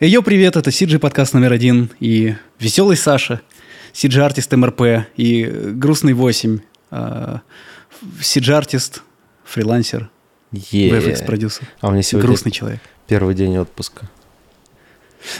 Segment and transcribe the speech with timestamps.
[0.00, 3.40] Йо, привет, это CG подкаст номер один и веселый Саша,
[3.94, 6.58] CG артист МРП и грустный 8,
[6.90, 9.02] CG артист,
[9.44, 10.10] фрилансер,
[10.52, 11.68] VFX продюсер.
[11.80, 12.80] А у меня сегодня грустный человек.
[13.08, 14.08] Первый день отпуска.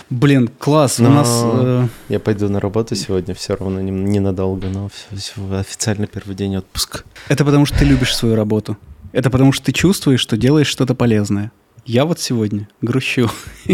[0.08, 1.28] Блин, класс, Но у нас...
[1.44, 6.34] э, Я пойду на работу сегодня, все равно не- ненадолго, но всё- всё- официально первый
[6.34, 7.00] день отпуска.
[7.28, 8.78] Это потому, что ты любишь свою работу.
[9.14, 11.52] Это потому, что ты чувствуешь, что делаешь что-то полезное.
[11.86, 13.30] Я вот сегодня грущу.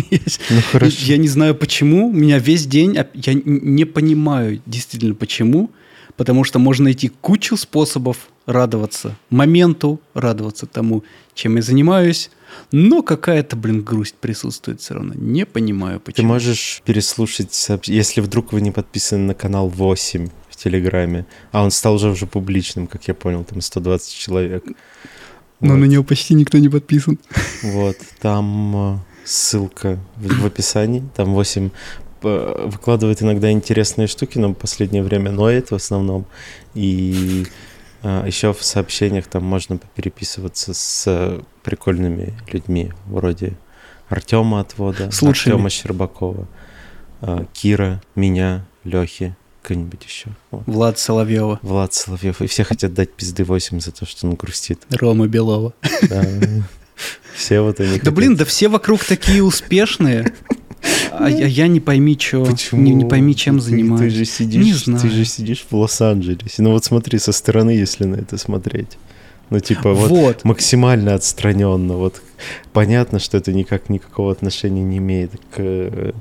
[0.51, 0.96] Ну хорошо.
[1.01, 2.09] Я не знаю почему.
[2.09, 2.95] У меня весь день...
[3.15, 5.70] Я не понимаю действительно почему.
[6.16, 12.30] Потому что можно найти кучу способов радоваться моменту, радоваться тому, чем я занимаюсь.
[12.70, 15.15] Но какая-то, блин, грусть присутствует все равно.
[15.15, 16.29] Не понимаю Ты почему.
[16.29, 21.95] можешь переслушать, если вдруг вы не подписаны на канал 8 в Телеграме, а он стал
[21.95, 24.65] уже уже публичным, как я понял, там 120 человек.
[25.60, 25.80] Но Вот.
[25.80, 27.19] на него почти никто не подписан.
[27.62, 31.71] Вот, там э, ссылка в, в описании, там 8
[32.23, 36.26] э, выкладывает иногда интересные штуки, но в последнее время ноет в основном.
[36.74, 37.46] И
[38.02, 43.59] еще в сообщениях там можно переписываться с э, прикольными людьми, вроде
[44.09, 45.52] Артема Отвода, С лучшими.
[45.52, 46.48] Артема Щербакова,
[47.20, 50.29] э, Кира, меня, Лехи, кого-нибудь еще.
[50.51, 50.63] Вот.
[50.66, 52.41] Влад Соловьева, Влад Соловьев.
[52.43, 54.80] И все хотят дать пизды 8 за то, что он грустит.
[54.91, 55.73] Рома Белова.
[56.09, 56.25] Да.
[57.35, 60.33] Все вот они Да блин, да все вокруг такие успешные.
[61.13, 62.81] А я, я не пойми, что, Почему?
[62.83, 64.12] не, не пойми, чем Ты- занимаюсь.
[64.12, 65.11] Ты же сидишь, Не ты знаю.
[65.11, 66.62] же сидишь в Лос-Анджелесе.
[66.62, 68.97] Ну вот смотри со стороны, если на это смотреть.
[69.50, 70.44] Ну типа вот, Вот.
[70.44, 71.94] максимально отстраненно.
[71.94, 72.22] Вот
[72.72, 76.12] понятно, что это никак никакого отношения не имеет к э,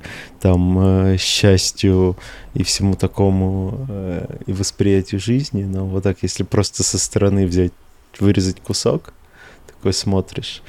[0.41, 2.17] там э, счастью
[2.55, 5.63] и всему такому э, и восприятию жизни.
[5.63, 7.71] Но вот так, если просто со стороны взять,
[8.19, 9.13] вырезать кусок,
[9.67, 10.63] такой смотришь.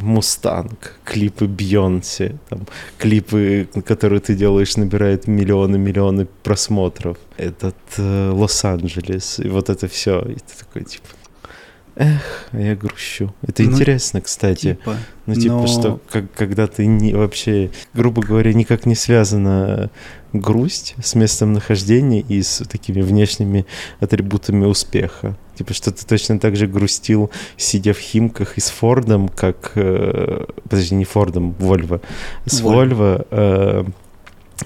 [0.00, 2.66] Мустанг, клипы Бьонсе, там,
[2.98, 7.18] клипы, которые ты делаешь, набирают миллионы-миллионы просмотров.
[7.36, 10.20] Этот э, Лос-Анджелес, и вот это все.
[10.22, 11.08] И ты такой, типа,
[11.96, 13.34] эх, а я грущу.
[13.46, 14.74] Это Ну, интересно, кстати.
[14.74, 19.90] Типа, Ну, типа, но- что как, когда ты не, вообще, грубо говоря, никак не связана
[20.32, 23.66] грусть с местом нахождения и с такими внешними
[24.00, 25.36] атрибутами успеха.
[25.56, 29.72] Типа, что ты точно так же грустил, сидя в Химках и с Фордом, как...
[29.74, 32.00] э, подожди, не Фордом, Вольво.
[32.46, 32.72] С Volvo.
[32.72, 33.84] Вольво, э,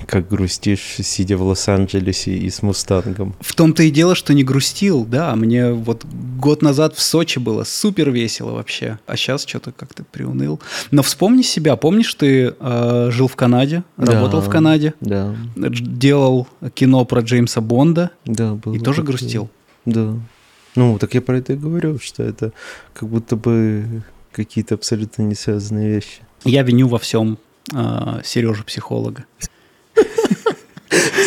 [0.07, 3.35] как грустишь, сидя в Лос-Анджелесе и с Мустангом.
[3.41, 5.35] В том-то и дело, что не грустил, да.
[5.37, 10.61] Мне вот год назад в Сочи было супер весело вообще, а сейчас что-то как-то приуныл.
[10.91, 11.77] Но вспомни себя.
[11.77, 14.51] Помнишь, ты э, жил в Канаде, работал в Да.
[14.53, 19.17] Канаде, Да, делал кино про Джеймса Бонда да, было и тоже такое.
[19.17, 19.51] грустил.
[19.85, 20.15] Да.
[20.75, 22.53] Ну, так я про это и говорю, что это
[22.93, 26.19] как будто бы какие-то абсолютно не связанные вещи.
[26.45, 27.39] Я виню во всем
[28.25, 29.25] Сережу психолога.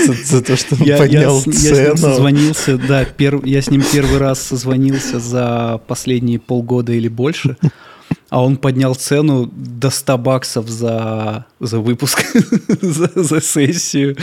[0.08, 1.98] За, за то, что он Я, я поднял с, я с ним цену.
[1.98, 7.58] созвонился, да, перв- я с ним первый раз созвонился за последние полгода или больше,
[8.30, 12.24] а он поднял цену до 100 баксов за, за выпуск,
[12.82, 14.16] за, за сессию.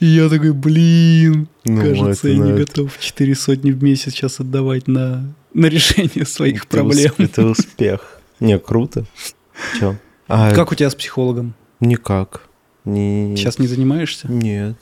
[0.00, 4.12] И я такой, блин, Ну, кажется, это я не на- готов 4 сотни в месяц
[4.12, 7.12] сейчас отдавать на, на решение своих Это проблем.
[7.18, 8.20] ус- Это успех.
[8.40, 9.06] Не, круто.
[9.78, 9.96] Че?
[10.28, 11.54] А, Как у тебя с психологом?
[11.80, 12.45] Никак.
[12.86, 13.36] Не...
[13.36, 14.28] Сейчас не занимаешься?
[14.30, 14.76] Нет.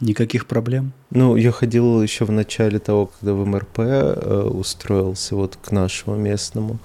[0.00, 0.92] Никаких проблем?
[1.10, 6.16] Ну, я ходил еще в начале того, когда в МРП э, устроился вот к нашему
[6.16, 6.78] местному,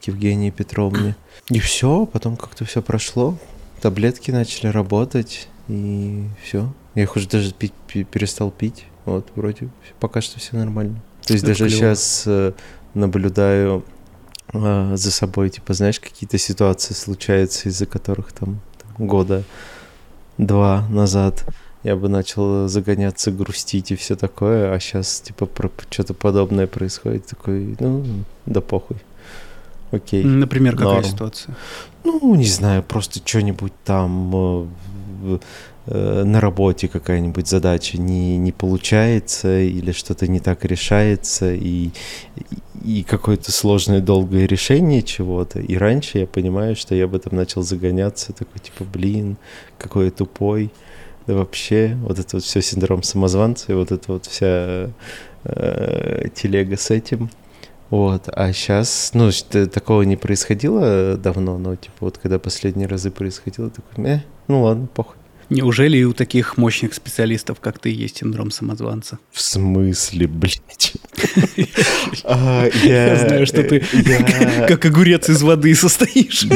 [0.00, 1.14] к Евгении Петровне.
[1.50, 3.38] И все, потом как-то все прошло.
[3.80, 6.72] Таблетки начали работать, и все.
[6.96, 8.86] Я их уже даже пить пе- перестал пить.
[9.04, 9.68] Вот, вроде
[10.00, 11.00] пока что все нормально.
[11.24, 11.94] То есть Это даже клёво.
[11.94, 12.28] сейчас
[12.94, 13.84] наблюдаю
[14.52, 19.44] э, за собой, типа, знаешь, какие-то ситуации случаются, из-за которых там, там года
[20.38, 21.44] два назад
[21.84, 27.26] я бы начал загоняться, грустить и все такое, а сейчас, типа, про что-то подобное происходит,
[27.26, 28.04] такой, ну,
[28.46, 28.96] да похуй.
[29.90, 30.22] Окей.
[30.24, 31.04] Например, какая Норм.
[31.04, 31.56] ситуация?
[32.04, 34.68] Ну, не знаю, просто что-нибудь там
[35.24, 35.38] э,
[35.90, 41.90] на работе какая-нибудь задача не, не получается или что-то не так решается, и,
[42.84, 45.60] и какое-то сложное долгое решение чего-то.
[45.60, 49.36] И раньше я понимаю, что я об этом начал загоняться, такой типа, блин,
[49.78, 50.70] какой я тупой.
[51.26, 54.90] Да вообще, вот это вот все синдром самозванца, и вот это вот вся
[55.44, 57.30] э, телега с этим.
[57.90, 59.30] Вот, а сейчас, ну,
[59.66, 64.88] такого не происходило давно, но, типа, вот когда последние разы происходило, такой, э, ну ладно,
[64.94, 65.16] похуй.
[65.50, 69.18] Неужели и у таких мощных специалистов, как ты, есть синдром самозванца?
[69.32, 70.94] В смысле, блядь?
[72.24, 73.82] А, я знаю, что ты
[74.68, 76.46] как огурец из воды состоишь.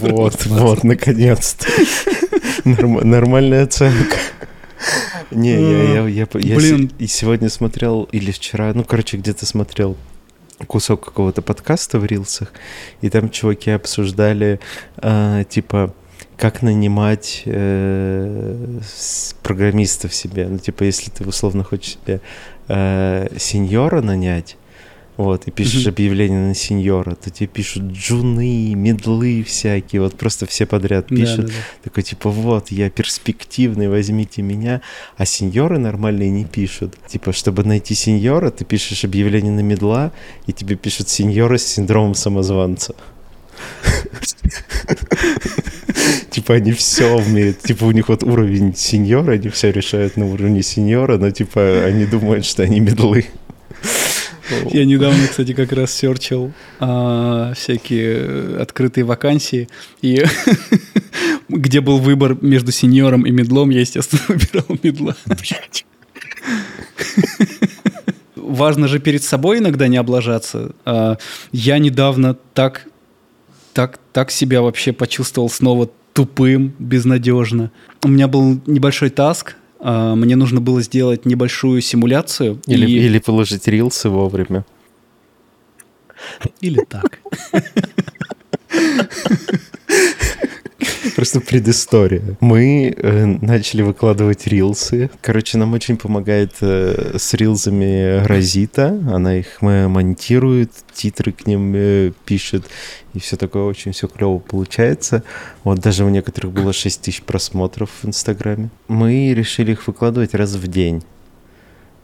[0.00, 1.66] Вот, вот, наконец-то.
[2.64, 4.16] Нормальная оценка.
[5.30, 9.96] Не, я, я, я, я сегодня смотрел, или вчера, ну, короче, где-то смотрел
[10.66, 12.52] кусок какого-то подкаста в рилсах,
[13.00, 14.60] и там чуваки обсуждали,
[14.96, 15.94] э, типа,
[16.42, 18.80] как нанимать э,
[19.44, 20.48] программистов себе.
[20.48, 22.20] Ну, типа, если ты условно хочешь себе
[22.66, 24.56] э, сеньора нанять,
[25.16, 25.90] вот, и пишешь mm-hmm.
[25.90, 31.42] объявление на сеньора, то тебе пишут джуны, медлы всякие, вот просто все подряд пишут.
[31.42, 31.84] Да, да, да.
[31.84, 34.80] Такой, типа, вот, я перспективный, возьмите меня.
[35.16, 36.96] А сеньоры нормальные не пишут.
[37.06, 40.10] Типа, чтобы найти сеньора, ты пишешь объявление на медла,
[40.48, 42.96] и тебе пишут сеньора с синдромом самозванца.
[46.42, 47.60] Типа они все умеют.
[47.60, 52.04] Типа у них вот уровень сеньора, они все решают на уровне сеньора, но типа они
[52.04, 53.26] думают, что они медлы.
[54.72, 59.68] Я недавно, кстати, как раз серчил а, всякие открытые вакансии,
[60.00, 60.24] и
[61.48, 65.16] где был выбор между сеньором и медлом, я, естественно, выбирал медла.
[68.34, 70.72] Важно же перед собой иногда не облажаться.
[70.84, 71.18] А,
[71.52, 72.88] я недавно так,
[73.74, 77.70] так, так себя вообще почувствовал снова тупым, безнадежно.
[78.02, 82.60] У меня был небольшой таск, а, мне нужно было сделать небольшую симуляцию.
[82.66, 83.06] Или, и...
[83.06, 84.64] или положить рилсы вовремя.
[86.60, 87.20] Или так.
[91.22, 92.36] Просто предыстория.
[92.40, 95.08] Мы э, начали выкладывать рилсы.
[95.20, 98.88] Короче, нам очень помогает э, с рилзами Розита.
[99.08, 102.64] Она их монтирует, титры к ним э, пишет.
[103.14, 105.22] И все такое очень все клево получается.
[105.62, 108.70] Вот даже у некоторых было 6 тысяч просмотров в Инстаграме.
[108.88, 111.04] Мы решили их выкладывать раз в день.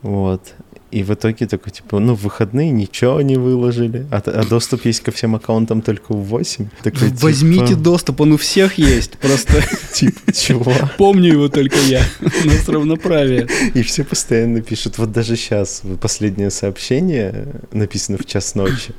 [0.03, 0.55] Вот.
[0.90, 5.00] И в итоге такой, типа, ну, в выходные ничего не выложили, а, а доступ есть
[5.00, 6.69] ко всем аккаунтам только в 8.
[6.82, 7.81] Такой, Возьмите типа...
[7.81, 9.62] доступ, он у всех есть, просто...
[9.93, 10.73] Типа, чего?
[10.96, 13.49] Помню его только я, у нас равноправие.
[13.75, 18.94] И все постоянно пишут, вот даже сейчас, последнее сообщение написано в час ночи,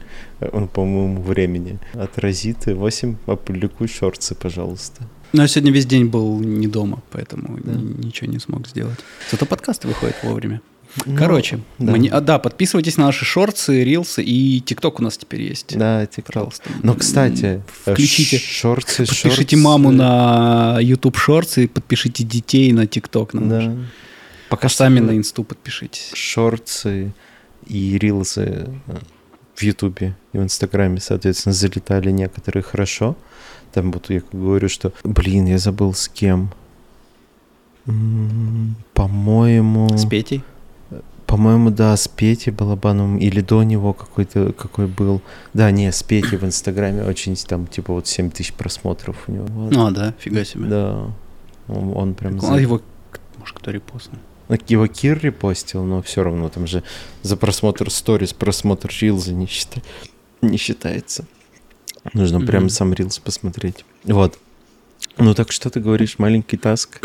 [0.52, 5.04] он, по моему времени, от Розиты 8, опубликуй шорцы, пожалуйста.
[5.32, 7.74] Ну, я сегодня весь день был не дома, поэтому да.
[7.74, 9.00] ничего не смог сделать.
[9.32, 10.62] Зато подкасты выходят вовремя.
[11.06, 11.92] Ну, Короче, да.
[11.92, 15.78] Мне, а, да, подписывайтесь на наши шорты, рилсы и ТикТок у нас теперь есть.
[15.78, 16.34] Да, ТикТок.
[16.34, 16.70] Пожалуйста.
[16.82, 19.58] Но, кстати, включите, шорты, подпишите шорты.
[19.58, 21.18] маму на YouTube
[21.58, 23.32] и подпишите детей на ТикТок.
[23.34, 23.76] Да.
[24.50, 26.12] Пока сами на Инсту подпишитесь.
[26.16, 27.14] Шорты
[27.68, 28.98] и рилсы э,
[29.56, 33.16] в Ютубе и в Инстаграме, соответственно, залетали некоторые хорошо.
[33.74, 36.52] Там вот я говорю, что, блин, я забыл с кем.
[38.94, 39.96] По-моему...
[39.96, 40.44] С Петей?
[41.30, 45.22] По-моему, да, с Петей Балабановым или до него какой-то какой был.
[45.54, 49.46] Да, не, с Петей в Инстаграме очень там типа вот 7 тысяч просмотров у него.
[49.46, 49.78] Вот.
[49.78, 50.66] А, да, фига себе.
[50.66, 51.14] Да.
[51.68, 52.40] Он, он прям...
[52.44, 52.82] А его,
[53.38, 54.20] может, кто репостнул?
[54.48, 56.82] Ну, его Кир репостил, но все равно там же
[57.22, 59.84] за просмотр сторис, просмотр рилза не, счита...
[60.42, 61.26] не считается.
[62.14, 62.48] Нужно mm-hmm.
[62.48, 63.86] прям сам рилз посмотреть.
[64.04, 64.40] Вот.
[65.20, 67.00] Ну так что ты говоришь, маленький таск?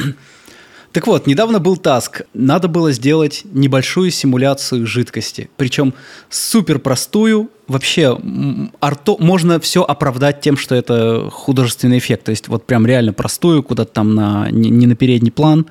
[0.94, 2.22] Так вот, недавно был таск.
[2.34, 5.50] Надо было сделать небольшую симуляцию жидкости.
[5.56, 5.92] Причем
[6.30, 7.50] супер простую.
[7.66, 8.16] Вообще,
[8.78, 9.16] арто...
[9.18, 12.26] можно все оправдать тем, что это художественный эффект.
[12.26, 14.48] То есть вот прям реально простую, куда-то там на...
[14.52, 15.66] не на передний план.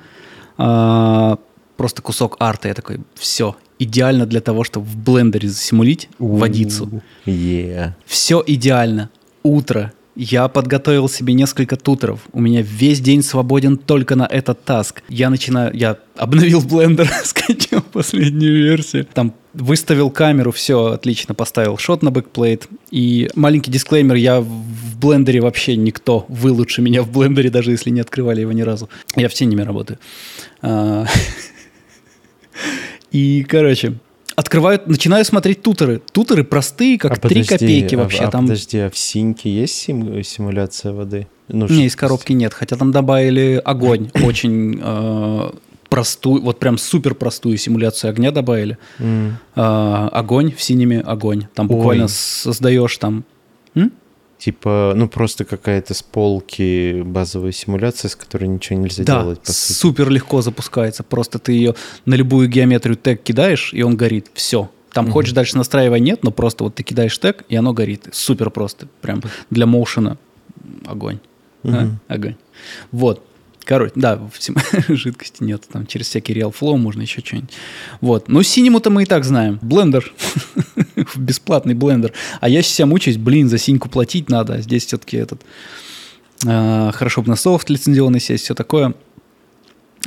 [0.58, 1.38] А,
[1.78, 2.68] просто кусок арта.
[2.68, 7.00] Я такой, все, идеально для того, чтобы в блендере засимулить водицу.
[7.24, 7.92] Yeah.
[8.04, 9.08] Все идеально.
[9.42, 12.20] Утро, я подготовил себе несколько туторов.
[12.32, 15.02] У меня весь день свободен только на этот task.
[15.08, 15.74] Я начинаю...
[15.74, 19.06] Я обновил Blender, скачал последнюю версию.
[19.12, 22.68] Там выставил камеру, все отлично, поставил shot на backplate.
[22.90, 26.26] И маленький дисклеймер, я в Blender е вообще никто.
[26.28, 28.88] Вы лучше меня в Blender е, даже если не открывали его ни разу.
[29.16, 29.98] Я в синеме работаю.
[30.62, 31.06] А,
[33.10, 33.94] и, короче,
[34.36, 36.02] открывают, начинаю смотреть тутеры.
[36.12, 38.24] Тутеры простые, как а 3 подожди, копейки вообще.
[38.24, 38.44] А, там...
[38.44, 41.26] Подожди, а в синьке есть сим, симуляция воды?
[41.48, 45.50] Ну, не, из коробки нет, хотя там добавили огонь, очень э,
[45.88, 48.78] простую, вот прям супер простую симуляцию огня добавили.
[48.98, 49.32] Mm.
[49.56, 51.46] Э, огонь в синеме огонь.
[51.54, 52.08] Там буквально Ой.
[52.10, 53.24] создаешь там...
[53.74, 53.92] М?
[54.38, 59.40] Типа, ну просто какая-то с полки базовая симуляция, с которой ничего нельзя да, делать.
[59.46, 61.02] Да, супер легко запускается.
[61.02, 61.74] Просто ты ее
[62.04, 64.30] на любую геометрию тег кидаешь, и он горит.
[64.34, 64.70] Все.
[64.92, 68.08] Там mm хочешь дальше настраивать, нет, но просто вот ты кидаешь тег, и оно горит.
[68.12, 68.88] Супер просто.
[69.00, 70.18] Прям для моушена
[70.86, 71.18] огонь.
[71.62, 71.74] mm
[72.08, 72.14] А?
[72.14, 72.36] Огонь.
[72.92, 73.22] Вот.
[73.64, 74.20] Короче, да,
[74.88, 77.50] жидкости нет, там через всякий Real Flow можно еще что-нибудь.
[78.00, 79.58] Вот, но синему-то мы и так знаем.
[79.62, 80.12] Блендер,
[81.16, 82.12] бесплатный блендер.
[82.40, 85.42] А я себя мучаюсь, блин, за синьку платить надо, а здесь все-таки этот...
[86.46, 88.94] Э, хорошо бы на софт лицензионный сесть, все такое.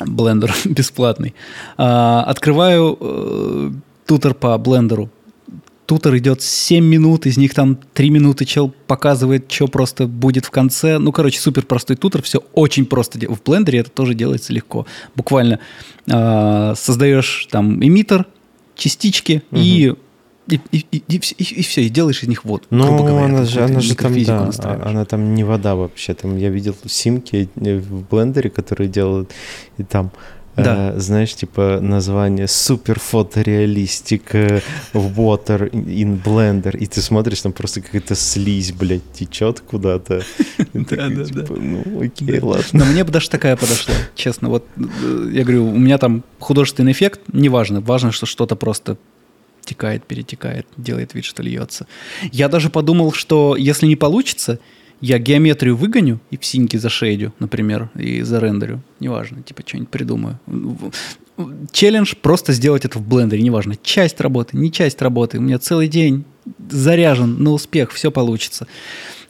[0.05, 1.33] Блендер бесплатный.
[1.79, 3.71] Э, открываю э,
[4.05, 5.09] тутор по блендеру
[5.87, 10.51] тутор идет 7 минут, из них там 3 минуты чел показывает, что просто будет в
[10.51, 10.99] конце.
[10.99, 13.17] Ну, короче, супер простой тутор, все очень просто.
[13.19, 14.85] В блендере это тоже делается легко.
[15.15, 15.59] Буквально
[16.05, 18.25] э, создаешь там эмиттер,
[18.75, 19.59] частички угу.
[19.59, 19.93] и
[20.49, 22.63] и, и, и, и, и, и все, и делаешь из них воду.
[22.69, 26.13] Ну, говоря, она же, она же там, да, она там не вода вообще.
[26.13, 29.31] Там я видел симки в блендере, которые делают,
[29.77, 30.11] и там
[30.57, 30.93] да.
[30.93, 34.33] Э, знаешь, типа название супер фотореалистик
[34.93, 40.23] water in blender, и ты смотришь, там просто какая-то слизь, блядь, течет куда-то.
[40.73, 41.25] Да, да, да.
[41.25, 42.63] Типа, ну, окей, ладно.
[42.71, 44.49] Но мне бы даже такая подошла, честно.
[44.49, 48.97] Вот э, я говорю, у меня там художественный эффект, неважно, важно, что что-то просто
[49.63, 51.87] текает, перетекает, делает вид, что льется.
[52.31, 54.59] Я даже подумал, что если не получится,
[55.01, 58.81] я геометрию выгоню и в синьке зашейдю, например, и зарендерю.
[58.99, 60.39] Неважно, типа что-нибудь придумаю.
[61.71, 65.37] Челлендж просто сделать это в блендере, неважно, часть работы, не часть работы.
[65.37, 66.25] У меня целый день
[66.69, 68.67] заряжен на успех, все получится.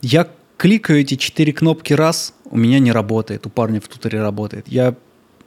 [0.02, 4.68] Я кликаю эти четыре кнопки раз, у меня не работает, у парня в туторе работает.
[4.68, 4.96] Я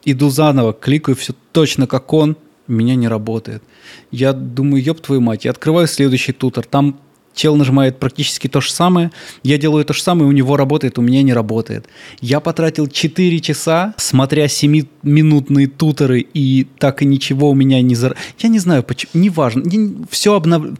[0.04, 2.36] иду заново, кликаю все точно как он,
[2.68, 3.62] у меня не работает.
[4.10, 7.00] Я думаю, ёб твою мать, я открываю следующий тутор, там
[7.34, 11.02] Чел нажимает практически то же самое, я делаю то же самое, у него работает, у
[11.02, 11.86] меня не работает.
[12.20, 17.94] Я потратил 4 часа, смотря 7-минутные туторы, и так и ничего у меня не...
[17.94, 18.16] Зар...
[18.38, 20.78] Я не знаю, почему, неважно, не, все обнов...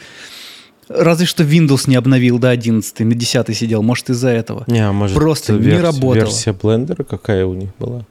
[0.88, 4.64] Разве что Windows не обновил до 11, на 10 сидел, может из-за этого.
[4.66, 6.14] Не, а может Просто версия, не работало.
[6.14, 8.04] Версия блендера какая у них была?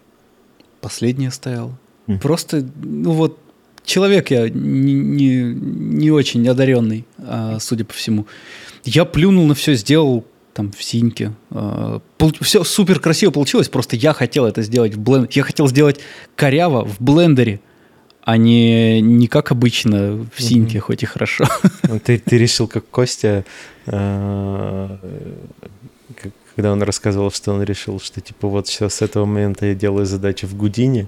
[0.79, 1.77] Последняя стояла.
[2.08, 2.19] Mm.
[2.19, 3.38] Просто, ну вот,
[3.89, 8.25] человек я не, не, не очень одаренный, а, судя по всему.
[8.86, 11.34] Я плюнул на все, сделал там в синьке.
[11.51, 12.01] А,
[12.41, 15.31] все супер красиво получилось, просто я хотел это сделать в блендере.
[15.34, 16.00] Я хотел сделать
[16.36, 17.60] коряво в блендере,
[18.24, 20.81] а не, не как обычно в синьке, mm-hmm.
[20.81, 21.46] хоть и хорошо.
[21.84, 23.43] Ну, ты, ты решил, как Костя,
[23.88, 24.98] э,
[26.55, 30.05] когда он рассказывал, что он решил, что типа вот сейчас с этого момента я делаю
[30.05, 31.08] задачи в Гудине,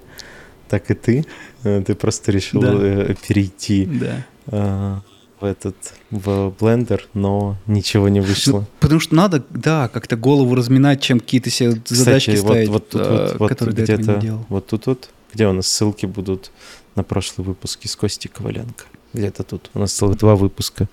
[0.72, 1.26] так и ты.
[1.64, 2.72] Э, ты просто решил да.
[2.74, 4.26] Э, перейти да.
[4.48, 4.96] Э,
[5.42, 5.76] в этот
[6.12, 8.60] в блендер, но ничего не вышло.
[8.60, 12.70] Ну, потому что надо, да, как-то голову разминать, чем какие-то себе Кстати, задачки вот, ставить,
[12.70, 14.46] вот, тут, вот, вот, которые до этого не делал.
[14.48, 16.52] Вот тут вот, где у нас ссылки будут
[16.96, 18.86] на прошлые выпуски с Костей Коваленко.
[19.14, 19.70] Где-то тут.
[19.74, 20.88] У нас целых два выпуска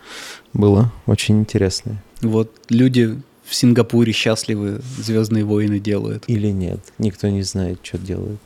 [0.52, 0.92] было.
[1.06, 2.02] Очень интересные.
[2.20, 6.24] Вот люди в Сингапуре счастливы, Звездные войны делают.
[6.26, 6.80] Или нет.
[6.98, 8.40] Никто не знает, что делают.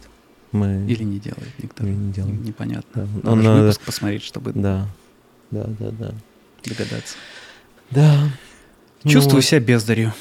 [0.52, 0.84] Мы...
[0.86, 1.84] Или не делает никто.
[1.84, 2.40] Или не делает.
[2.40, 3.08] Непонятно.
[3.22, 3.30] Да.
[3.30, 3.60] Надо надо...
[3.62, 4.86] выпуск посмотреть, чтобы да.
[5.50, 6.14] Да, да, да.
[6.64, 7.16] догадаться.
[7.90, 8.30] Да.
[9.04, 10.12] Чувствую ну, себя бездарью.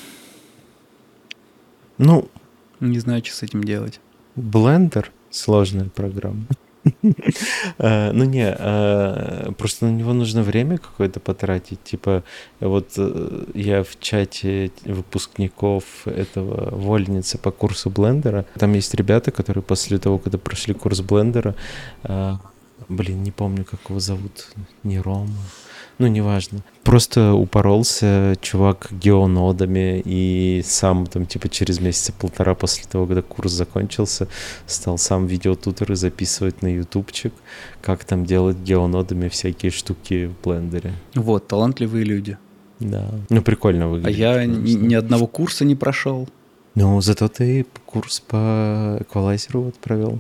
[1.97, 2.29] Ну...
[2.79, 4.00] Не знаю, что с этим делать.
[4.35, 6.47] Блендер— сложная программа.
[7.77, 11.83] Э, ну не, э, просто на него нужно время какое-то потратить.
[11.83, 12.23] Типа,
[12.59, 19.63] вот э, я в чате выпускников этого вольницы по курсу блендера, там есть ребята, которые
[19.63, 21.55] после того, когда прошли курс блендера,
[22.89, 24.47] блин, не помню, как его зовут,
[24.83, 25.33] не Рома,
[25.98, 26.60] ну, неважно.
[26.83, 33.51] Просто упоролся чувак геонодами и сам там типа через месяца полтора после того, когда курс
[33.51, 34.27] закончился,
[34.65, 37.33] стал сам видеотуторы записывать на ютубчик,
[37.81, 40.93] как там делать геонодами всякие штуки в блендере.
[41.15, 42.38] Вот, талантливые люди.
[42.79, 43.12] Да.
[43.29, 44.17] Ну, прикольно выглядит.
[44.17, 46.27] А я ни, ни одного курса не прошел.
[46.74, 50.19] Ну, зато ты курс по эквалайзеру вот провел.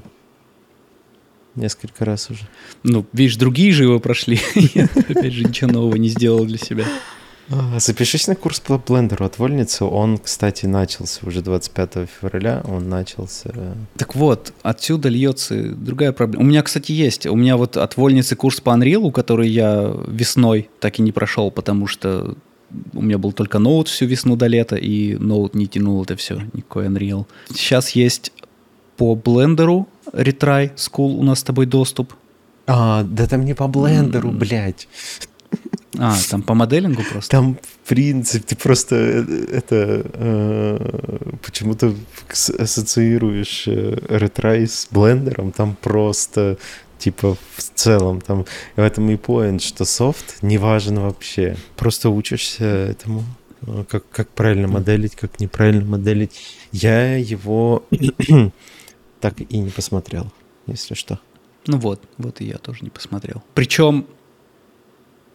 [1.55, 2.47] Несколько раз уже.
[2.83, 4.39] Ну, видишь, другие же его прошли.
[4.73, 6.85] Я, опять же, ничего нового не сделал для себя.
[7.49, 9.83] А, запишись на курс по блендеру от Вольницы.
[9.83, 12.61] Он, кстати, начался уже 25 февраля.
[12.65, 13.51] Он начался...
[13.97, 16.45] Так вот, отсюда льется другая проблема.
[16.45, 17.25] У меня, кстати, есть.
[17.25, 21.51] У меня вот от Вольницы курс по Unreal, который я весной так и не прошел,
[21.51, 22.35] потому что
[22.93, 26.41] у меня был только ноут всю весну до лета, и ноут не тянул это все,
[26.53, 27.25] никакой Unreal.
[27.53, 28.31] Сейчас есть
[28.95, 32.13] по блендеру Retry School у нас с тобой доступ.
[32.67, 34.37] А, да там не по блендеру, mm.
[34.37, 34.87] блядь.
[35.97, 37.29] А, там по моделингу просто?
[37.29, 41.93] Там, в принципе, ты просто э, это э, почему-то
[42.29, 46.57] ассоциируешь э, Retry с блендером, там просто
[46.97, 51.57] типа в целом там в этом и поинт, что софт не важен вообще.
[51.75, 53.23] Просто учишься этому,
[53.67, 56.39] э, как, как правильно моделить, как неправильно моделить.
[56.71, 57.83] Я его
[59.21, 60.31] так и не посмотрел,
[60.65, 61.19] если что.
[61.67, 63.43] Ну вот, вот и я тоже не посмотрел.
[63.53, 64.07] Причем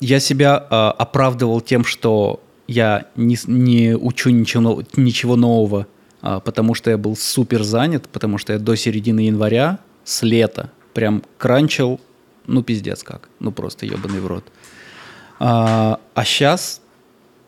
[0.00, 5.86] я себя э, оправдывал тем, что я не, не учу ничего, ничего нового,
[6.22, 10.70] э, потому что я был супер занят, потому что я до середины января с лета
[10.92, 12.00] прям кранчил,
[12.46, 14.44] ну пиздец как, ну просто ебаный в рот.
[15.38, 16.80] А, а сейчас,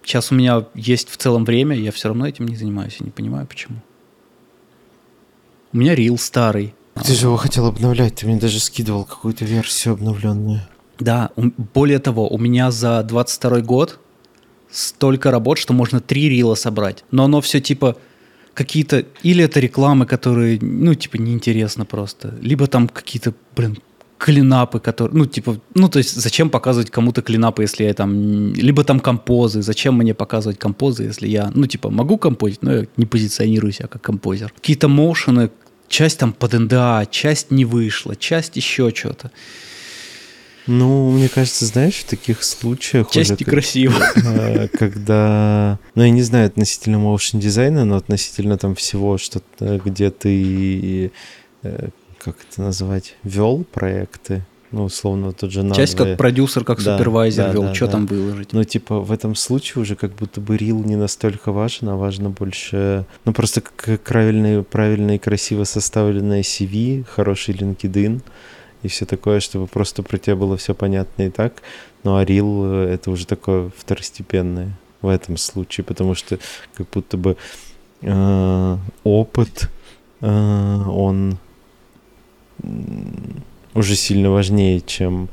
[0.05, 3.11] сейчас у меня есть в целом время, я все равно этим не занимаюсь, я не
[3.11, 3.79] понимаю почему.
[5.79, 6.75] У меня рил старый.
[7.05, 10.63] Ты же его хотел обновлять, ты мне даже скидывал какую-то версию обновленную.
[10.99, 14.01] Да, более того, у меня за 22 год
[14.69, 17.05] столько работ, что можно три рила собрать.
[17.13, 17.97] Но оно все типа
[18.55, 19.05] какие-то...
[19.23, 22.35] Или это рекламы, которые, ну, типа, неинтересно просто.
[22.41, 23.79] Либо там какие-то, блин,
[24.19, 28.83] клинапы, которые, ну, типа, ну, то есть, зачем показывать кому-то клинапы, если я там, либо
[28.83, 33.07] там композы, зачем мне показывать композы, если я, ну, типа, могу композить, но я не
[33.07, 34.53] позиционирую себя как композер.
[34.57, 35.51] Какие-то моушены,
[35.89, 39.31] часть там под НДА, часть не вышла, часть еще что-то.
[40.67, 43.11] Ну, мне кажется, знаешь, в таких случаях...
[43.11, 43.99] Часть уже, некрасиво.
[44.17, 45.79] Э, когда...
[45.95, 51.11] Ну, я не знаю относительно motion дизайна, но относительно там всего, что где ты
[51.63, 56.97] э, как это назвать, вел проекты, ну, условно, тот же Часть как продюсер, как да,
[56.97, 57.93] супервайзер да, вел, да, что да.
[57.93, 58.53] там выложить.
[58.53, 62.31] Ну, типа, в этом случае уже как будто бы рил не настолько важен, а важно
[62.31, 68.21] больше, ну, просто как правильный, правильно и красиво составленное CV, хороший LinkedIn
[68.83, 71.63] и все такое, чтобы просто про тебя было все понятно и так.
[72.05, 76.39] Ну, а рил— это уже такое второстепенное в этом случае, потому что
[76.75, 77.37] как будто бы
[78.03, 79.71] э, опыт,
[80.21, 81.39] э, он
[83.79, 85.29] уже сильно важнее, чем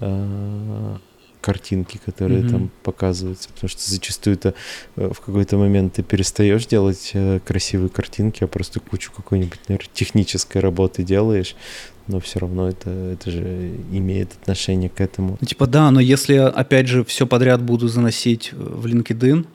[0.00, 0.96] э,
[1.42, 2.50] картинки, которые mm-hmm.
[2.50, 4.54] там показываются, потому что зачастую это
[4.96, 9.90] э, в какой-то момент ты перестаешь делать э, красивые картинки, а просто кучу какой-нибудь, наверное,
[9.92, 11.56] технической работы делаешь,
[12.06, 15.36] но все равно это, это же имеет отношение к этому.
[15.40, 19.46] Ну, типа да, но если опять же все подряд буду заносить в LinkedIn,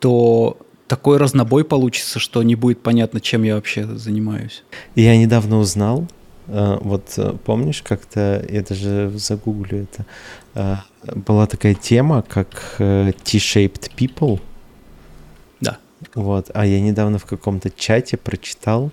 [0.00, 4.64] то такой разнобой получится, что не будет понятно, чем я вообще занимаюсь.
[4.94, 6.06] Я недавно узнал,
[6.46, 10.06] вот э, помнишь, как-то, я даже загуглю это,
[10.54, 14.40] а, была такая тема, как э, T-shaped people.
[15.60, 15.78] Да.
[16.14, 18.90] Вот, а я недавно в каком-то чате прочитал,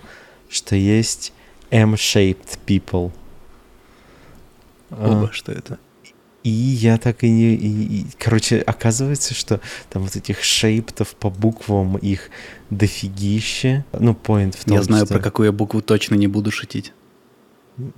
[0.48, 1.32] что есть
[1.70, 3.12] M-shaped people.
[4.90, 5.78] Оба, а, что это?
[6.44, 7.54] И я так и не...
[7.54, 9.60] И, и, короче, оказывается, что
[9.90, 12.30] там вот этих shaped ов по буквам их
[12.70, 13.84] дофигище.
[13.92, 15.14] Ну, point в том, Я знаю, что...
[15.14, 16.92] про какую я букву точно не буду шутить.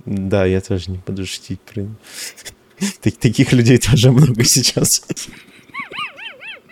[0.05, 1.85] Да, я тоже не буду шутить про...
[3.19, 5.05] Таких людей тоже много сейчас.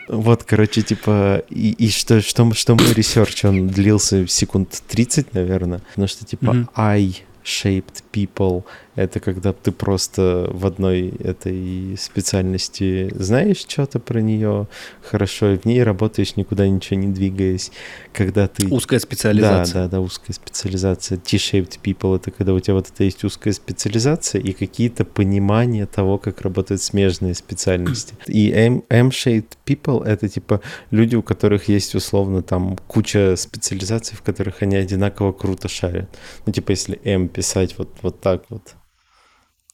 [0.09, 5.79] Вот, короче, типа, и, и что, что, что мой research, он длился секунд 30, наверное,
[5.79, 6.69] потому что, типа, mm-hmm.
[6.75, 8.63] I shaped people
[8.95, 14.67] это когда ты просто в одной этой специальности знаешь что-то про нее
[15.01, 17.71] хорошо, и в ней работаешь, никуда ничего не двигаясь.
[18.13, 18.67] Когда ты...
[18.67, 19.73] Узкая специализация.
[19.73, 21.17] Да, да, да, узкая специализация.
[21.17, 26.19] T-shaped people— это когда у тебя вот это есть узкая специализация и какие-то понимания того,
[26.19, 28.15] как работают смежные специальности.
[28.27, 28.51] И
[28.89, 34.75] M-shaped people— это типа люди, у которых есть условно там куча специализаций, в которых они
[34.75, 36.09] одинаково круто шарят.
[36.45, 38.75] Ну, типа, если M писать вот, вот так вот,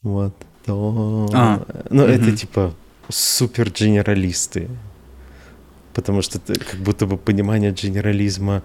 [0.02, 0.34] вот,
[0.66, 1.30] то...
[1.34, 2.12] А, ну, угу.
[2.12, 2.74] это типа
[3.10, 4.70] супер генералисты.
[5.94, 8.64] Потому что ты, как будто бы понимание генерализма,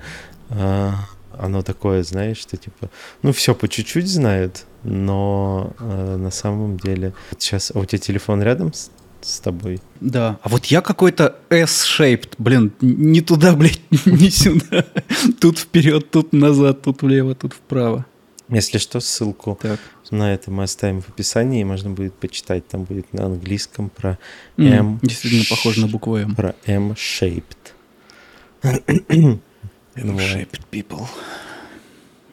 [0.50, 0.94] а,
[1.32, 2.90] оно такое, знаешь, что типа,
[3.22, 7.14] ну, все по чуть-чуть знают, но а, на самом деле...
[7.30, 8.90] Сейчас, а у тебя телефон рядом с,
[9.22, 9.80] с тобой?
[10.00, 10.38] Да.
[10.42, 14.84] А вот я какой-то S-shaped, блин, не туда, блядь, не сюда.
[15.40, 18.04] Тут вперед, тут назад, тут влево, тут вправо.
[18.48, 19.80] Если что, ссылку так.
[20.10, 22.66] на это мы оставим в описании, и можно будет почитать.
[22.68, 24.18] Там будет на английском про
[24.58, 24.98] mm, M.
[25.02, 26.34] Действительно похоже на букву M.
[26.34, 27.72] Про M-shaped.
[28.62, 31.06] M-shaped people.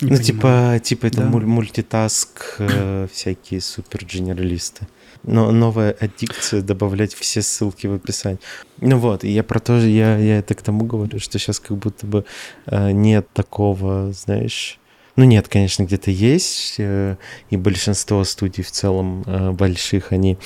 [0.01, 1.27] Не ну, типа, типа это да.
[1.27, 4.87] мультитаск, э, всякие супер генералисты.
[5.23, 8.39] Но новая аддикция добавлять все ссылки в описании.
[8.79, 11.59] Ну вот, и я про то же, я, я это к тому говорю, что сейчас
[11.59, 12.25] как будто бы
[12.65, 14.79] э, нет такого, знаешь,
[15.21, 17.15] ну нет, конечно, где-то есть, э,
[17.51, 20.39] и большинство студий в целом э, больших, они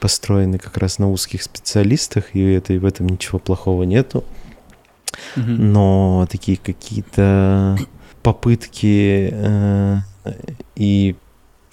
[0.00, 4.24] построены как раз на узких специалистах, и, это, и в этом ничего плохого нету.
[5.36, 7.78] Но такие какие-то
[8.22, 9.96] попытки э,
[10.74, 11.16] и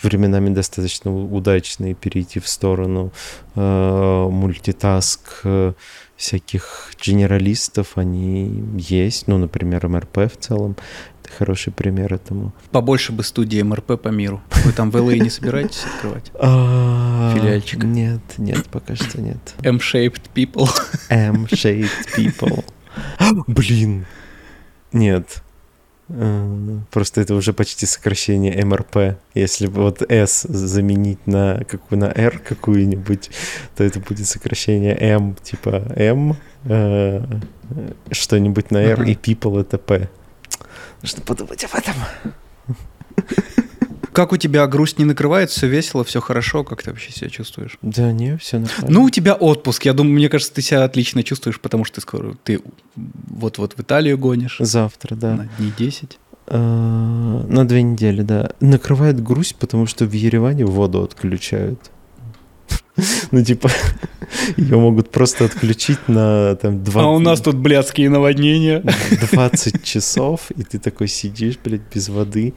[0.04, 3.14] временами достаточно удачные перейти в сторону
[3.56, 5.74] э, мультитаск э,
[6.18, 10.76] всяких генералистов, они есть, ну, например, МРП в целом,
[11.24, 12.54] Ты хороший пример этому.
[12.72, 14.42] Побольше бы студии МРП по миру.
[14.66, 16.32] Вы там в LA не собираетесь открывать?
[16.40, 17.84] А, Филиальчик.
[17.84, 19.38] Нет, нет, пока что нет.
[19.64, 20.70] M-shaped people.
[21.10, 22.64] M-shaped people.
[23.48, 24.06] Блин.
[24.92, 25.42] Нет.
[26.10, 29.18] Э, Просто это уже почти сокращение МРП.
[29.34, 33.30] Если бы вот S заменить на какую на R какую-нибудь,
[33.76, 37.24] то это будет сокращение M, типа M, э,
[38.12, 40.10] что-нибудь на R, и people это P.
[41.02, 41.96] Нужно подумать об этом.
[44.14, 47.78] Как у тебя грусть не накрывает, все весело, все хорошо, как ты вообще себя чувствуешь?
[47.82, 48.88] Да не, все нормально.
[48.90, 49.86] Ну, у тебя отпуск.
[49.86, 52.60] Я думаю, мне кажется, ты себя отлично чувствуешь, потому что ты скоро ты
[52.96, 55.36] вот-вот в Италию гонишь Завтра, да.
[55.36, 56.20] на дней 10.
[56.48, 56.58] Э,
[57.48, 58.52] На две недели, да.
[58.60, 61.80] Накрывает грусть, потому что в Ереване воду отключают.
[63.32, 63.70] Ну, типа,
[64.58, 68.84] ее могут просто отключить на там 20, А у нас тут блядские наводнения.
[69.32, 72.54] 20 часов, и ты такой сидишь, блядь, без воды,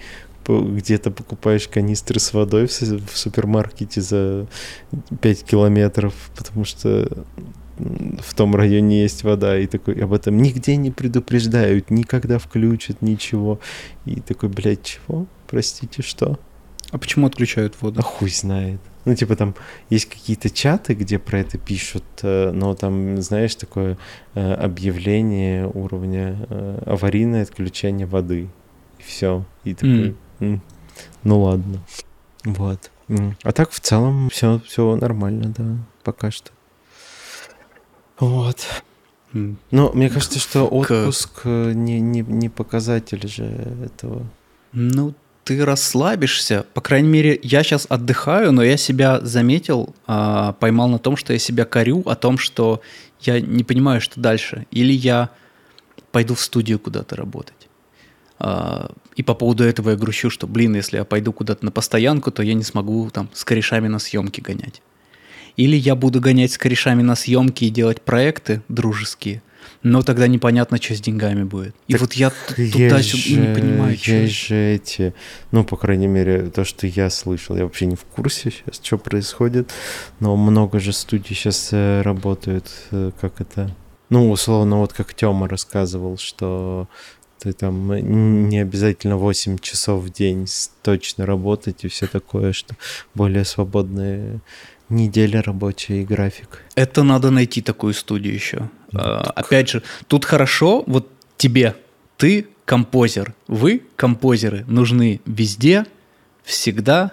[0.47, 4.47] где-то покупаешь канистры с водой в супермаркете за
[5.21, 7.09] 5 километров, потому что
[7.79, 13.59] в том районе есть вода, и такой об этом нигде не предупреждают, никогда включат, ничего.
[14.05, 15.27] И такой, блядь, чего?
[15.49, 16.39] Простите, что?
[16.91, 18.03] А почему отключают А воду?
[18.03, 18.81] хуй знает.
[19.05, 19.55] Ну, типа там
[19.91, 23.99] есть какие-то чаты, где про это пишут, э, но там, знаешь, такое
[24.35, 28.49] э, объявление уровня э, аварийное отключение воды.
[28.99, 29.45] И все.
[29.65, 30.63] И такой, «М,
[31.23, 31.81] ну ладно.
[32.45, 32.91] Вот.
[33.43, 36.51] А так в целом все, все нормально, да, пока что.
[38.19, 38.67] Вот.
[39.71, 43.45] Но мне кажется, что отпуск не, не, не показатель же
[43.85, 44.25] этого.
[44.73, 45.15] Ну,
[45.45, 46.65] ты расслабишься.
[46.75, 51.33] По крайней мере, я сейчас отдыхаю, но я себя заметил, а, поймал на том, что
[51.33, 52.81] я себя корю о том, что
[53.21, 54.67] я не понимаю, что дальше.
[54.71, 55.31] Или я
[56.13, 57.69] пойду в студию куда-то работать.
[58.39, 62.31] А, И по поводу этого я грущу, что, блин, если я пойду куда-то на постоянку,
[62.31, 64.83] то я не смогу там с корешами на съемки гонять.
[65.57, 69.43] Или я буду гонять с корешами на съемки и делать проекты дружеские,
[69.83, 71.75] но тогда непонятно, что с деньгами будет.
[71.89, 74.11] И Так вот я туда-сюда и не понимаю, что.
[74.13, 75.15] Есть же эти,
[75.53, 78.99] ну, по крайней мере, то, что я слышал, я вообще не в курсе сейчас, что
[78.99, 79.71] происходит,
[80.21, 83.71] но много же студий сейчас работают, э, как это,
[84.11, 86.89] ну, условно, вот как Тёма рассказывал, что
[87.39, 90.47] ты там н- не обязательно 8 часов в день
[90.83, 92.75] точно работать и все такое, что
[93.15, 94.41] более свободная
[94.89, 96.63] неделя рабочая и график.
[96.75, 98.71] Это надо найти такую студию еще.
[98.95, 101.75] А, опять же, тут хорошо, вот тебе,
[102.17, 105.87] ты композер, вы композеры нужны везде,
[106.43, 107.13] всегда,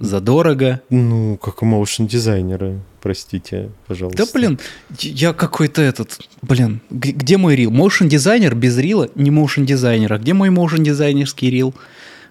[0.00, 0.80] задорого.
[0.90, 4.24] Ну, как моушен дизайнеры, простите, пожалуйста.
[4.24, 4.58] Да блин,
[4.98, 7.70] я какой-то этот, блин, где мой рил?
[7.70, 10.12] Моушен дизайнер без рила, не моушен дизайнер.
[10.12, 11.74] А где мой моушен дизайнерский рил?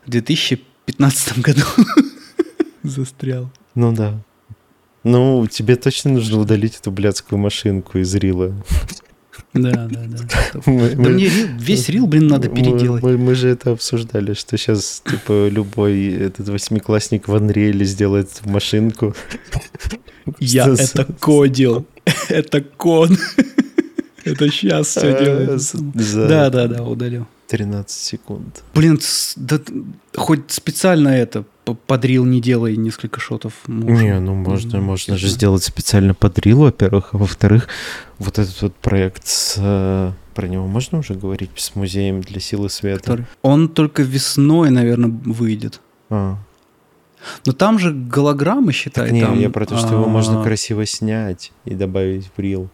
[0.06, 1.64] В 2015 году
[2.84, 3.52] застрял.
[3.76, 4.20] Ну да.
[5.04, 8.54] Ну, тебе точно нужно удалить эту блядскую машинку из рила.
[9.54, 10.62] Да, да, да.
[10.66, 13.02] Мы- Да мы- мне рил- весь рил, блин, надо переделать.
[13.02, 19.16] Мы, мы же это обсуждали, что сейчас, типа, любой этот восьмиклассник в Unreal сделает машинку.
[20.40, 21.86] Я это кодил.
[22.28, 23.12] Это код.
[24.26, 25.78] Это сейчас все э, делается.
[25.80, 27.26] Да, да, да, удалил.
[27.48, 28.64] 13 секунд.
[28.76, 29.00] Блин,
[29.38, 29.60] да
[30.16, 33.54] хоть специально это подрил не делай несколько шотов.
[33.68, 34.02] motion.
[34.02, 37.68] Не, ну можно, М, можно же сделать специально под рил, во-первых, а во-вторых,
[38.18, 39.56] вот этот вот проект с...
[39.58, 41.50] э, Про него можно уже говорить?
[41.56, 43.00] С музеем для силы света?
[43.02, 45.82] Который- Он только весной, наверное, выйдет.
[46.10, 46.38] А,
[47.46, 49.06] Но там же голограммы, считай.
[49.06, 52.40] так не, там, я про то, что его можно а, красиво снять и добавить в
[52.40, 52.70] рил.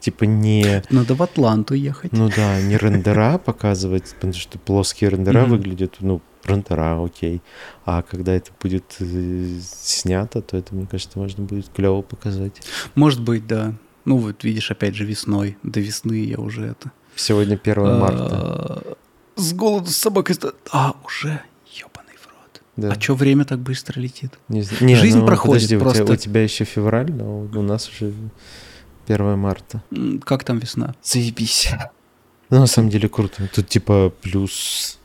[0.00, 0.82] Типа не...
[0.90, 2.12] Надо в Атланту ехать.
[2.12, 7.40] Ну да, не рендера показывать, потому что плоские рендера выглядят, ну, рендера, окей.
[7.84, 12.62] А когда это будет э, снято, то это, мне кажется, можно будет клево показать.
[12.94, 13.74] Может быть, да.
[14.04, 15.56] Ну вот видишь, опять же, весной.
[15.62, 16.90] До весны я уже это...
[17.14, 18.28] Сегодня 1 марта.
[18.32, 18.94] А,
[19.36, 20.36] С голоду с собакой...
[20.72, 22.62] А, уже, ебаный в рот.
[22.76, 22.92] Да.
[22.92, 24.32] А что время так быстро летит?
[24.48, 24.84] Не знаю.
[24.84, 26.12] Не, Жизнь ну, проходит подожди, у тебя- просто.
[26.12, 28.12] У тебя, еще февраль, но у нас уже
[29.06, 29.82] 1 марта.
[30.24, 30.94] Как там весна?
[31.02, 31.70] Заебись.
[32.50, 33.48] Ну, на самом деле круто.
[33.54, 34.98] Тут типа плюс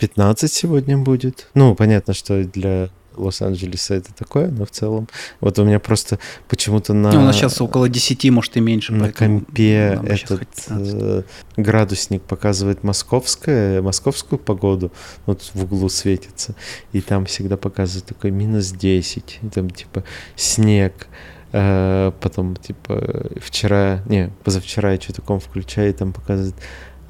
[0.00, 1.48] 15 сегодня будет.
[1.54, 5.08] Ну, понятно, что для Лос-Анджелеса это такое, но в целом...
[5.40, 7.12] Вот у меня просто почему-то на...
[7.12, 8.92] Ну, у нас сейчас около 10, может, и меньше.
[8.92, 10.94] На компе этот хоть 15.
[10.94, 11.22] э,
[11.56, 14.90] градусник показывает московское, московскую погоду,
[15.26, 16.54] вот в углу светится,
[16.92, 20.04] и там всегда показывает такой минус 10, и там типа
[20.36, 21.08] снег,
[21.52, 26.54] Э, потом типа вчера, не, позавчера я что-то таком включаю, и там показывает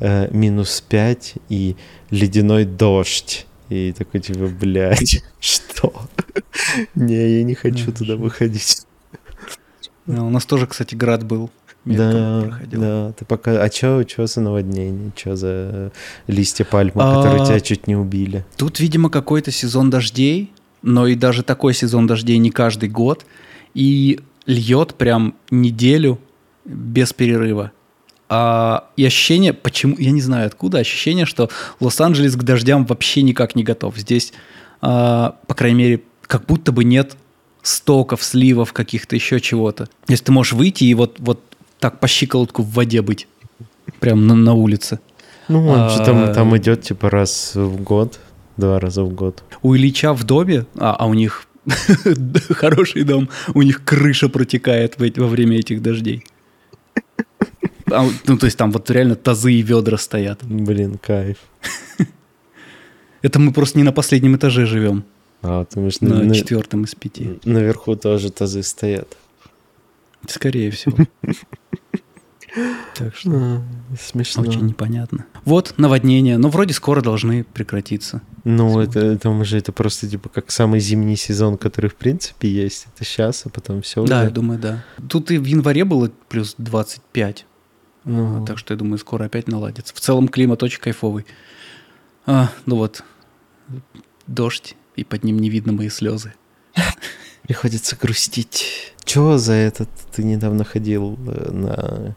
[0.01, 1.77] э, минус 5 и
[2.11, 3.47] ледяной дождь.
[3.69, 5.93] И такой типа, блядь, что?
[6.95, 8.83] Не, я не хочу туда выходить.
[10.07, 11.51] у нас тоже, кстати, град был.
[11.85, 13.13] Да, да.
[13.13, 13.63] Ты пока...
[13.63, 15.13] А что чё за наводнение?
[15.17, 15.93] Что за
[16.27, 18.45] листья пальмы, которые а, тебя чуть не убили?
[18.57, 23.25] Тут, видимо, какой-то сезон дождей, но и даже такой сезон дождей не каждый год.
[23.73, 26.19] И льет прям неделю
[26.65, 27.73] без перерыва.
[28.33, 33.57] А, и ощущение, почему, я не знаю откуда, ощущение, что Лос-Анджелес к дождям вообще никак
[33.57, 33.97] не готов.
[33.99, 34.33] Здесь,
[34.81, 37.17] а, по крайней мере, как будто бы нет
[37.63, 39.89] стоков, сливов, каких-то еще чего-то.
[40.07, 41.43] Если ты можешь выйти и вот, вот
[41.81, 43.27] так по щиколотку в воде быть,
[43.99, 45.01] прям на, на улице.
[45.49, 48.21] Ну, он а, же там, там идет типа раз в год,
[48.57, 49.43] два раза в год.
[49.63, 51.49] У Ильича в доме, а, а у них
[52.51, 56.25] хороший дом, у них крыша протекает во время этих дождей.
[57.91, 60.45] А, ну, то есть там вот реально тазы и ведра стоят.
[60.45, 61.39] Блин, кайф.
[63.23, 65.05] Это мы просто не на последнем этаже живем.
[65.43, 67.39] А, ты думаешь, на, на четвертом из пяти.
[67.45, 69.17] Наверху тоже тазы стоят.
[70.27, 70.97] Скорее всего.
[72.97, 73.63] Так что а,
[73.99, 74.43] смешно.
[74.43, 75.25] Очень непонятно.
[75.45, 78.23] Вот наводнения, но вроде скоро должны прекратиться.
[78.45, 82.89] Ну, это, это уже это просто типа как самый зимний сезон, который в принципе есть.
[82.95, 84.05] Это сейчас, а потом все.
[84.05, 84.25] Да, уже.
[84.25, 84.85] я думаю, да.
[85.09, 87.47] Тут и в январе было плюс 25.
[88.11, 88.43] Ну.
[88.43, 89.95] А, так что я думаю, скоро опять наладится.
[89.95, 91.27] В целом климат очень кайфовый.
[92.27, 93.05] А, ну вот,
[94.27, 96.35] дождь, и под ним не видно мои слезы.
[97.45, 98.95] Приходится грустить.
[99.05, 102.17] Чего за этот ты недавно ходил э, на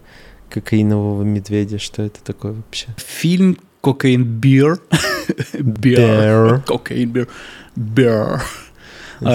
[0.49, 1.77] кокаинового медведя?
[1.77, 2.87] Что это такое вообще?
[2.97, 4.79] Фильм Кокаин Бир.
[5.53, 6.61] Бир.
[6.65, 7.27] Кокаин Бир.
[7.75, 8.41] Бир.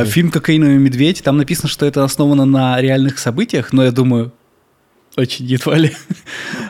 [0.05, 4.33] Фильм «Кокаиновый медведь», там написано, что это основано на реальных событиях, но я думаю,
[5.19, 5.91] очень едва ли.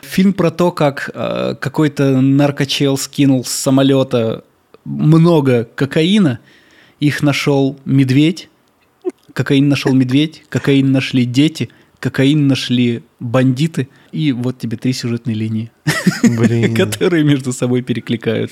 [0.02, 4.44] Фильм про то, как э, какой-то наркочел скинул с самолета
[4.84, 6.40] много кокаина,
[6.98, 8.48] их нашел медведь,
[9.34, 11.68] кокаин нашел медведь, кокаин нашли дети,
[12.00, 15.70] кокаин нашли бандиты, и вот тебе три сюжетные линии,
[16.74, 18.50] которые между собой перекликают.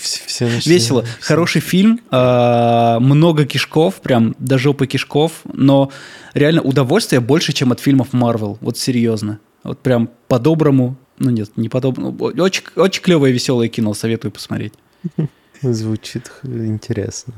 [0.66, 1.06] Весело.
[1.20, 5.90] Хороший фильм, а, много кишков, прям до жопы кишков, но
[6.34, 8.58] реально удовольствие больше, чем от фильмов Марвел.
[8.60, 9.40] Вот серьезно.
[9.66, 10.96] Вот прям по-доброму.
[11.18, 12.16] Ну нет, не по-доброму.
[12.18, 14.74] Очень, очень клевое, веселое кино, советую посмотреть.
[15.62, 17.34] Звучит интересно.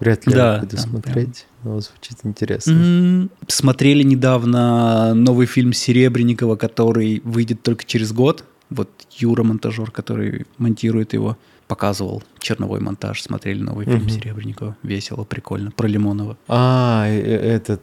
[0.00, 1.74] Вряд ли да, я буду смотреть, прям.
[1.74, 2.72] но звучит интересно.
[2.72, 3.30] Mm-hmm.
[3.48, 8.44] Смотрели недавно новый фильм Серебренникова, который выйдет только через год.
[8.70, 13.22] Вот Юра, монтажер, который монтирует его, показывал черновой монтаж.
[13.22, 14.10] Смотрели новый фильм mm-hmm.
[14.10, 14.76] Серебренникова.
[14.82, 15.70] Весело, прикольно.
[15.70, 16.36] Про Лимонова.
[16.48, 17.82] А, э, этот...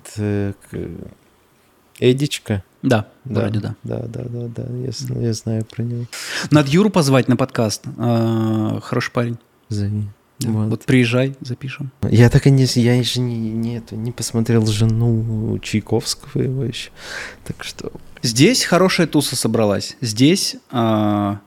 [2.02, 2.64] Эдичка?
[2.82, 3.76] Да, да, вроде да.
[3.84, 6.06] Да, да, да, да, я, я знаю про него.
[6.50, 7.84] Надо Юру позвать на подкаст.
[7.98, 9.38] А, хороший парень.
[9.70, 10.06] Зови.
[10.40, 10.50] Да.
[10.50, 10.70] Вот.
[10.70, 11.92] вот приезжай, запишем.
[12.10, 16.90] Я так и не, я же не, не, не посмотрел жену Чайковского его еще,
[17.46, 17.92] так что.
[18.24, 19.96] Здесь хорошая туса собралась.
[20.02, 21.40] Здесь а,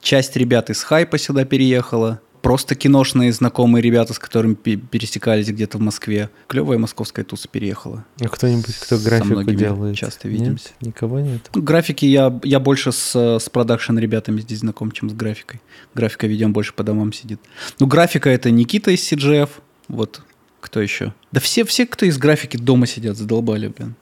[0.00, 5.80] часть ребят из хайпа сюда переехала просто киношные знакомые ребята, с которыми пересекались где-то в
[5.80, 6.30] Москве.
[6.46, 8.04] Клевая московская туса переехала.
[8.20, 9.96] А кто-нибудь, кто графику делает?
[9.96, 10.68] часто видимся.
[10.80, 10.94] Нет?
[10.94, 11.50] Никого нет?
[11.52, 15.60] Ну, графики я, я больше с, с продакшн ребятами здесь знаком, чем с графикой.
[15.92, 17.40] Графика, видимо, больше по домам сидит.
[17.80, 19.50] Ну, графика это Никита из CGF,
[19.88, 20.22] вот
[20.60, 21.12] кто еще?
[21.32, 23.96] Да все, все, кто из графики дома сидят, задолбали, блин.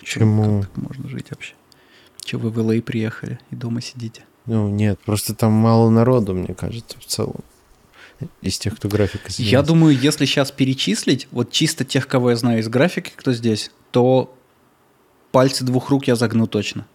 [0.00, 0.62] Почему?
[0.62, 1.52] Как так можно жить вообще?
[2.24, 4.24] Че вы в LA приехали и дома сидите?
[4.46, 7.44] Ну, нет, просто там мало народу, мне кажется, в целом
[8.42, 9.42] из тех, кто графикой занимается?
[9.56, 13.70] Я думаю, если сейчас перечислить, вот чисто тех, кого я знаю из графики, кто здесь,
[13.90, 14.36] то
[15.32, 16.86] пальцы двух рук я загну точно.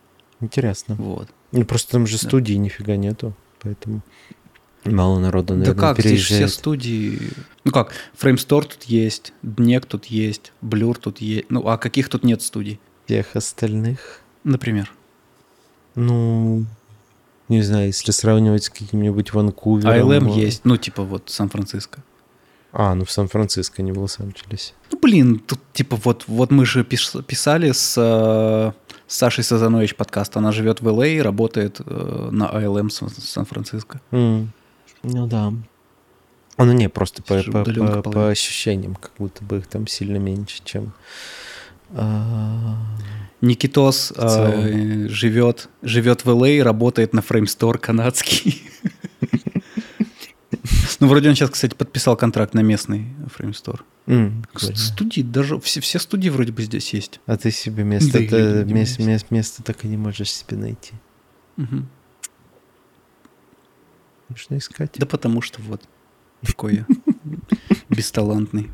[0.42, 0.96] Интересно.
[0.96, 1.30] Вот.
[1.52, 2.28] Ну, просто там же да.
[2.28, 4.02] студии нифига нету, поэтому
[4.86, 6.26] мало народу, наверное, Да как, переезжает.
[6.26, 7.20] здесь все студии...
[7.64, 11.50] Ну как, Framestore тут есть, Днек тут есть, Blur тут есть.
[11.50, 12.80] Ну, а каких тут нет студий?
[13.06, 14.22] Всех остальных?
[14.44, 14.92] Например?
[15.96, 16.66] Ну,
[17.50, 19.92] не знаю, если сравнивать с каким-нибудь Ванкувером.
[19.92, 22.04] ILM есть, ну, типа вот Сан-Франциско.
[22.72, 24.74] А, ну в Сан-Франциско, не в Лос-Анджелесе.
[24.92, 28.72] Ну, блин, тут типа вот, вот мы же писали с, э,
[29.08, 30.38] с Сашей Сазанович подкаст.
[30.38, 34.02] Она живет в LA, работает э, на ILM Сан-Франциско.
[34.12, 34.48] Mm.
[35.02, 35.52] Ну да.
[36.58, 40.62] Ну не, просто по, по, по, по ощущениям, как будто бы их там сильно меньше,
[40.64, 40.94] чем...
[41.92, 42.76] А...
[43.42, 48.64] Никитос э, живет, живет в LA, работает на Framestore канадский.
[51.00, 53.08] Ну, вроде он сейчас, кстати, подписал контракт на местный.
[54.08, 54.44] Mm,
[54.76, 57.22] студии, даже все, все студии вроде бы здесь есть.
[57.26, 60.94] А ты себе место, да, место, место, место так и не можешь себе найти.
[61.58, 61.86] Угу.
[64.30, 64.96] Нужно искать.
[64.98, 65.82] Да потому что вот
[66.46, 66.86] такой я
[67.90, 68.70] бесталантный,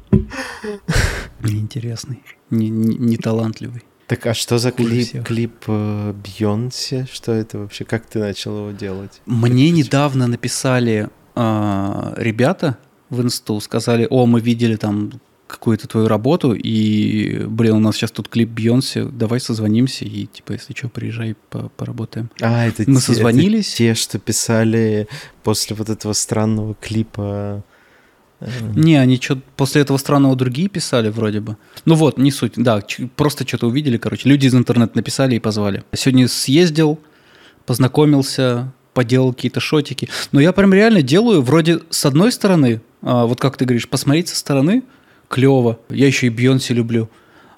[1.41, 3.83] неинтересный, не, не, не талантливый.
[4.07, 5.23] Так, а что за клип, всех.
[5.25, 7.07] клип э, Бьонсе?
[7.11, 7.85] Что это вообще?
[7.85, 9.21] Как ты начал его делать?
[9.25, 12.77] Мне недавно написали а, ребята
[13.09, 15.11] в инсту, сказали, о, мы видели там
[15.47, 20.53] какую-то твою работу, и, блин, у нас сейчас тут клип Бьонсе, давай созвонимся, и, типа,
[20.53, 22.31] если что, приезжай, по- поработаем.
[22.41, 23.67] А, это Мы те- созвонились.
[23.69, 25.07] это те, что писали
[25.43, 27.63] после вот этого странного клипа.
[28.75, 31.57] Не, они что после этого странного другие писали вроде бы.
[31.85, 32.53] Ну вот, не суть.
[32.57, 32.81] Да,
[33.15, 34.27] просто что-то увидели, короче.
[34.29, 35.83] Люди из интернета написали и позвали.
[35.93, 36.99] Сегодня съездил,
[37.65, 40.09] познакомился, поделал какие-то шотики.
[40.31, 44.29] Но я прям реально делаю, вроде с одной стороны, а, вот как ты говоришь, посмотреть
[44.29, 44.83] со стороны,
[45.29, 45.79] клево.
[45.89, 47.09] Я еще и Бьонси люблю.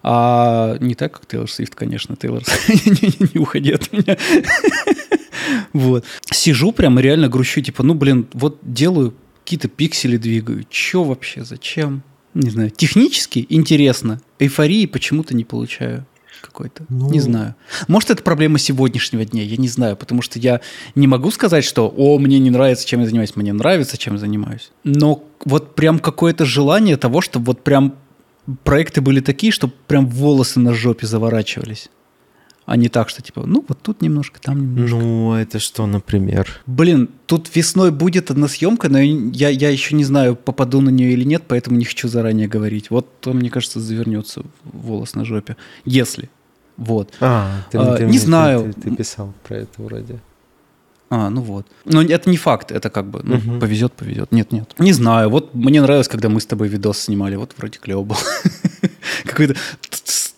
[0.03, 2.43] А не так, как Тейлор Свифт, конечно, Тейлор.
[2.69, 4.17] Не уходи от меня.
[5.71, 6.03] Вот.
[6.31, 9.13] Сижу прям реально грущу, типа, ну, блин, вот делаю,
[9.47, 10.65] какие-то пиксели двигаю.
[10.69, 12.03] Че вообще, зачем?
[12.33, 12.69] Не знаю.
[12.69, 14.19] Технически интересно.
[14.39, 16.05] Эйфории почему-то не получаю
[16.41, 16.85] какой-то.
[16.89, 17.09] Ну.
[17.09, 17.55] Не знаю.
[17.87, 20.59] Может, это проблема сегодняшнего дня, я не знаю, потому что я
[20.95, 23.37] не могу сказать, что «О, мне не нравится, чем я занимаюсь».
[23.37, 24.71] Мне нравится, чем я занимаюсь.
[24.83, 27.95] Но вот прям какое-то желание того, чтобы вот прям
[28.65, 31.89] проекты были такие, чтобы прям волосы на жопе заворачивались.
[32.67, 34.97] А не так, что типа, ну, вот тут немножко, там немножко.
[34.97, 36.47] Ну, это что, например?
[36.65, 41.13] Блин, тут весной будет одна съемка, но я, я еще не знаю, попаду на нее
[41.13, 42.89] или нет, поэтому не хочу заранее говорить.
[42.91, 45.55] Вот то, мне кажется, завернется волос на жопе.
[45.85, 46.29] Если.
[46.75, 47.13] Вот.
[47.21, 48.73] А, ты, А, ты не мне- знаю.
[48.73, 50.19] Ты, ты писал про это вроде.
[51.09, 51.65] А, ну вот.
[51.85, 53.59] Но это не факт, это как бы, ну, Мгм.
[53.61, 54.33] повезет, повезет.
[54.33, 54.75] Нет, нет.
[54.77, 55.29] Не знаю.
[55.29, 57.37] Вот мне нравилось, когда мы с тобой видос снимали.
[57.37, 58.17] Вот вроде клево был.
[59.25, 59.55] Какой-то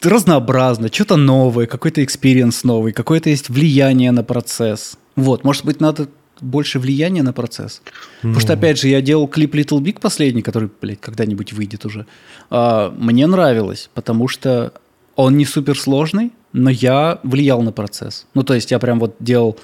[0.04, 4.98] разнообразно, что-то новое, какой-то experience новый, какое-то есть влияние на процесс.
[5.16, 6.08] Вот, может быть, надо
[6.42, 7.82] больше влияния на процесс.
[8.22, 8.60] Потому что, Ну.
[8.60, 12.06] опять же, я делал клип Little Big последний, который, блядь, когда-нибудь выйдет уже.
[12.50, 14.72] А, мне нравилось, потому что
[15.18, 18.26] он не суперсложный, но я влиял на процесс.
[18.34, 19.60] Ну, то есть я прям вот делал...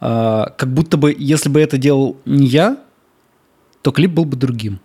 [0.00, 2.76] а, как будто бы, если бы это делал не я,
[3.80, 4.80] то клип был бы другим.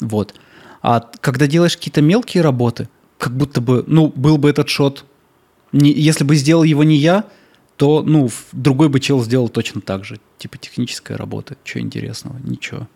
[0.00, 0.34] Вот.
[0.82, 2.88] А когда делаешь какие-то мелкие работы,
[3.18, 5.04] как будто бы, ну, был бы этот шот.
[5.72, 7.24] Не, если бы сделал его не я,
[7.76, 10.18] то, ну, другой бы чел сделал точно так же.
[10.38, 11.56] Типа техническая работа.
[11.64, 12.38] Чего интересного?
[12.42, 12.88] Ничего.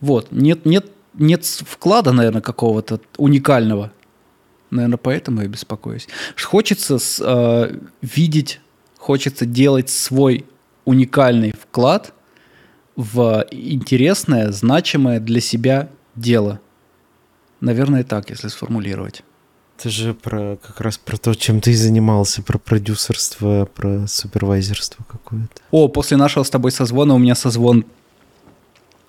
[0.00, 0.32] Вот.
[0.32, 3.92] Нет, нет, нет вклада, наверное, какого-то уникального.
[4.70, 6.08] Наверное, поэтому я беспокоюсь.
[6.42, 8.60] Хочется с- э, видеть,
[8.98, 10.46] хочется делать свой
[10.84, 12.12] уникальный вклад
[12.96, 16.60] в интересное, значимое для себя дело.
[17.60, 19.22] Наверное, так, если сформулировать.
[19.78, 25.60] Это же про как раз про то, чем ты занимался, про продюсерство, про супервайзерство какое-то.
[25.70, 27.84] О, после нашего с тобой созвона у меня созвон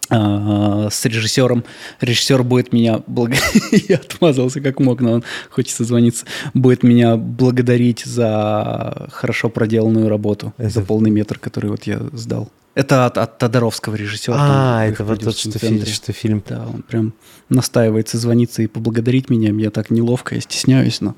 [0.10, 1.64] а, с режиссером.
[2.02, 3.86] Режиссер будет меня благодарить.
[3.90, 6.26] Я отмазался как мог, но он хочет созвониться.
[6.54, 12.50] Будет меня благодарить за хорошо проделанную работу, Это- за полный метр, который вот я сдал.
[12.76, 14.36] Это от, от Тодоровского режиссера.
[14.36, 16.44] там, А, их это вот тот, что, фильм, что фильм.
[16.46, 17.14] Да, он прям
[17.48, 19.54] настаивается звониться и поблагодарить меня.
[19.54, 21.16] Я так неловко, я стесняюсь, но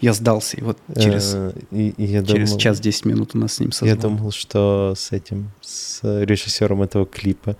[0.00, 0.58] я сдался.
[0.58, 3.60] И вот через, э, и, и я через думал, час 10 минут у нас с
[3.60, 3.88] ним созвон.
[3.88, 7.56] Я думал, что с этим, с режиссером этого клипа.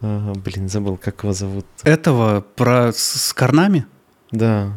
[0.00, 1.66] а, блин, забыл, как его зовут.
[1.82, 3.84] Этого про с, с Карнами?
[4.30, 4.72] Да.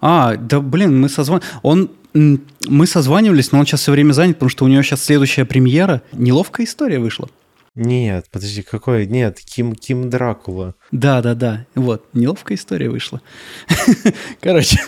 [0.00, 1.42] А, да, блин, мы созвон...
[1.62, 1.90] Он...
[2.14, 6.02] Мы созванивались, но он сейчас все время занят, потому что у него сейчас следующая премьера.
[6.12, 7.28] Неловкая история вышла.
[7.74, 9.06] Нет, подожди, какой?
[9.06, 10.76] Нет, Ким, Ким Дракула.
[10.92, 11.66] Да, да, да.
[11.74, 13.20] Вот, неловкая история вышла.
[14.40, 14.78] Короче,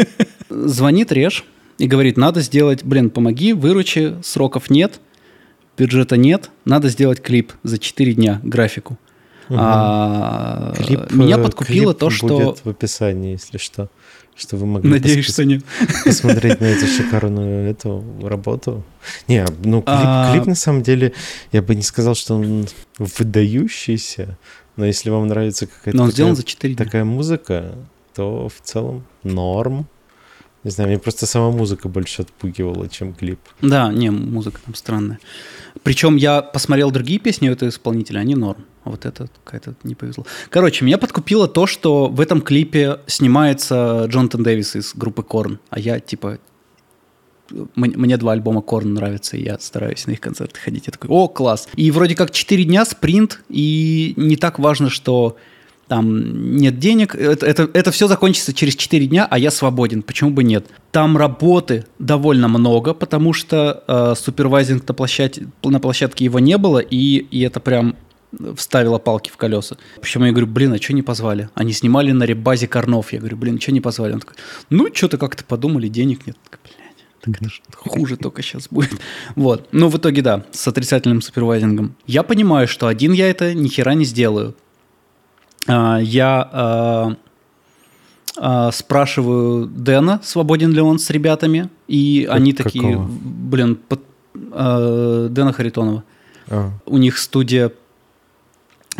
[0.50, 1.44] звонит Реш
[1.78, 5.00] и говорит, надо сделать, блин, помоги, выручи, сроков нет,
[5.78, 8.98] бюджета нет, надо сделать клип за 4 дня, графику.
[9.48, 12.38] А, Клип, меня э, подкупило клип то, что...
[12.38, 13.88] будет в описании, если что.
[14.34, 15.62] Что вы могли Надеюсь, пос- что нет.
[16.04, 18.82] посмотреть на эту шикарную эту работу.
[19.28, 20.32] Не, ну клип, А.
[20.32, 21.12] клип на самом деле,
[21.52, 22.66] я бы не сказал, что он
[22.98, 24.38] выдающийся,
[24.76, 26.84] но если вам нравится какая-то Но он такая- за 4 дня.
[26.84, 27.74] такая музыка,
[28.14, 29.86] то в целом норм.
[30.64, 33.40] Не знаю, мне просто сама музыка больше отпугивала, чем клип.
[33.62, 35.18] Да, не, музыка там странная.
[35.82, 38.64] Причем я посмотрел другие песни у этого исполнителя, они норм.
[38.84, 40.26] Вот это какая-то не повезло.
[40.50, 45.60] Короче, меня подкупило то, что в этом клипе снимается Джонатан Дэвис из группы Корн.
[45.70, 46.38] А я, типа,
[47.74, 50.86] мне два альбома Корн нравятся, и я стараюсь на их концерты ходить.
[50.86, 51.68] Я такой, о, класс.
[51.76, 55.36] И вроде как 4 дня спринт, и не так важно, что
[55.88, 60.30] там нет денег, это, это, это все закончится через 4 дня, а я свободен, почему
[60.30, 60.66] бы нет?
[60.90, 66.78] Там работы довольно много, потому что э, супервайзинг на, площадке, на площадке его не было,
[66.78, 67.96] и, и это прям
[68.56, 69.76] вставила палки в колеса.
[70.00, 71.48] Почему я говорю, блин, а что не позвали?
[71.54, 73.12] Они снимали на ребазе Корнов.
[73.12, 74.14] Я говорю, блин, что не позвали?
[74.14, 74.36] Он такой,
[74.70, 76.36] ну, что-то как-то подумали, денег нет.
[76.50, 76.60] Так,
[77.20, 79.00] так это же хуже только сейчас будет.
[79.36, 79.68] Вот.
[79.72, 81.94] Ну, в итоге, да, с отрицательным супервайзингом.
[82.06, 84.54] Я понимаю, что один я это ни хера не сделаю.
[85.68, 87.16] А, я а,
[88.36, 93.08] а, спрашиваю Дэна, свободен ли он с ребятами, и как, они такие, какого?
[93.08, 94.00] блин, под,
[94.50, 96.04] а, Дэна Харитонова.
[96.48, 96.70] А.
[96.86, 97.70] У них студия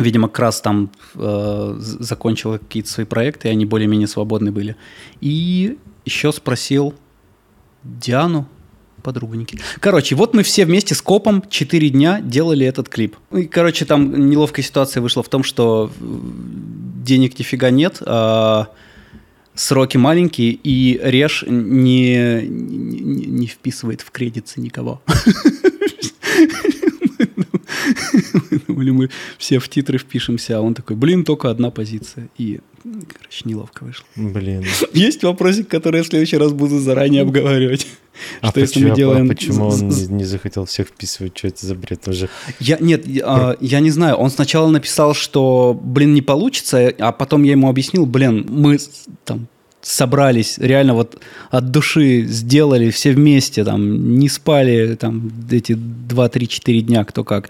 [0.03, 4.75] Видимо, как раз там э, закончила какие-то свои проекты, и они более-менее свободны были.
[5.21, 6.93] И еще спросил
[7.83, 8.47] Диану,
[9.01, 9.63] подругу Никиты.
[9.79, 13.15] Короче, вот мы все вместе с Копом 4 дня делали этот клип.
[13.31, 16.03] И, короче, там неловкая ситуация вышла в том, что э,
[17.03, 18.69] денег нифига нет, а
[19.55, 25.01] сроки маленькие, и Реш не, не, не вписывает в кредиты никого.
[28.67, 32.29] Думали, мы все в титры впишемся, а он такой, блин, только одна позиция.
[32.37, 34.05] И, короче, неловко вышло.
[34.15, 34.65] Блин.
[34.93, 37.87] Есть вопросик, который я в следующий раз буду заранее обговаривать.
[38.41, 39.25] А что почему, если мы делаем...
[39.25, 41.37] А почему он не, не захотел всех вписывать?
[41.37, 42.29] Что это за бред уже?
[42.59, 44.15] Я, нет, я, я не знаю.
[44.15, 48.77] Он сначала написал, что, блин, не получится, а потом я ему объяснил, блин, мы
[49.25, 49.47] там
[49.83, 51.19] собрались, реально вот
[51.51, 57.49] от души сделали все вместе, там, не спали там эти 2-3-4 дня, кто как.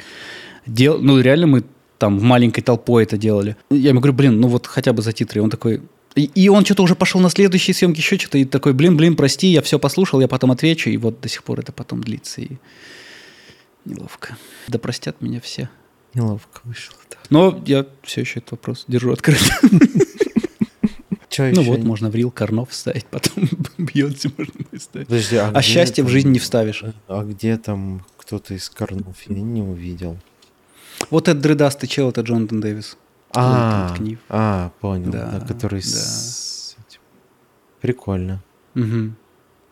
[0.66, 0.99] Дел...
[0.99, 1.64] Ну, реально мы
[1.97, 3.55] там маленькой толпой это делали.
[3.70, 5.39] Я ему говорю, блин, ну вот хотя бы за титры.
[5.39, 5.82] И он такой...
[6.16, 9.47] И, он что-то уже пошел на следующие съемки, еще что-то, и такой, блин, блин, прости,
[9.47, 12.57] я все послушал, я потом отвечу, и вот до сих пор это потом длится, и
[13.86, 14.38] неловко.
[14.68, 15.70] Да простят меня все.
[16.14, 17.18] Неловко вышло, да.
[17.32, 19.80] Но я все еще этот вопрос держу открытым.
[21.39, 25.07] Ну вот, можно в рил Корнов вставить, потом Бьонси можно ставить.
[25.07, 26.84] Подожди, а, а счастье в жизнь не вставишь.
[27.07, 29.16] А где там кто-то из Корнов?
[29.28, 30.18] Я не увидел.
[31.10, 32.98] Вот этот дредастый чел, это Джонатан Дэвис.
[33.36, 33.96] А,
[34.30, 35.12] а, понял.
[35.12, 35.88] Да, да который да.
[35.88, 36.76] с.
[37.82, 38.41] Прикольно.
[38.76, 39.12] Угу.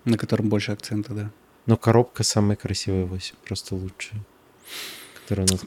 [0.06, 1.32] На котором больше акцента, да.
[1.66, 3.08] Но коробка самая красивая,
[3.46, 4.22] просто лучшая.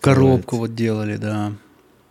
[0.00, 1.52] Коробку вот делали, да.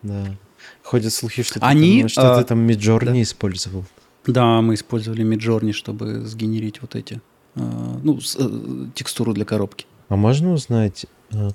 [0.02, 0.36] Да.
[0.82, 3.22] Ходят слухи, что, Они, ты, там, что а, ты там Миджорни да.
[3.22, 3.86] использовал.
[4.26, 7.22] Да, мы использовали Миджорни, чтобы сгенерить вот эти,
[7.56, 9.86] а, ну, а, текстуру для коробки.
[10.10, 11.52] А можно узнать, а,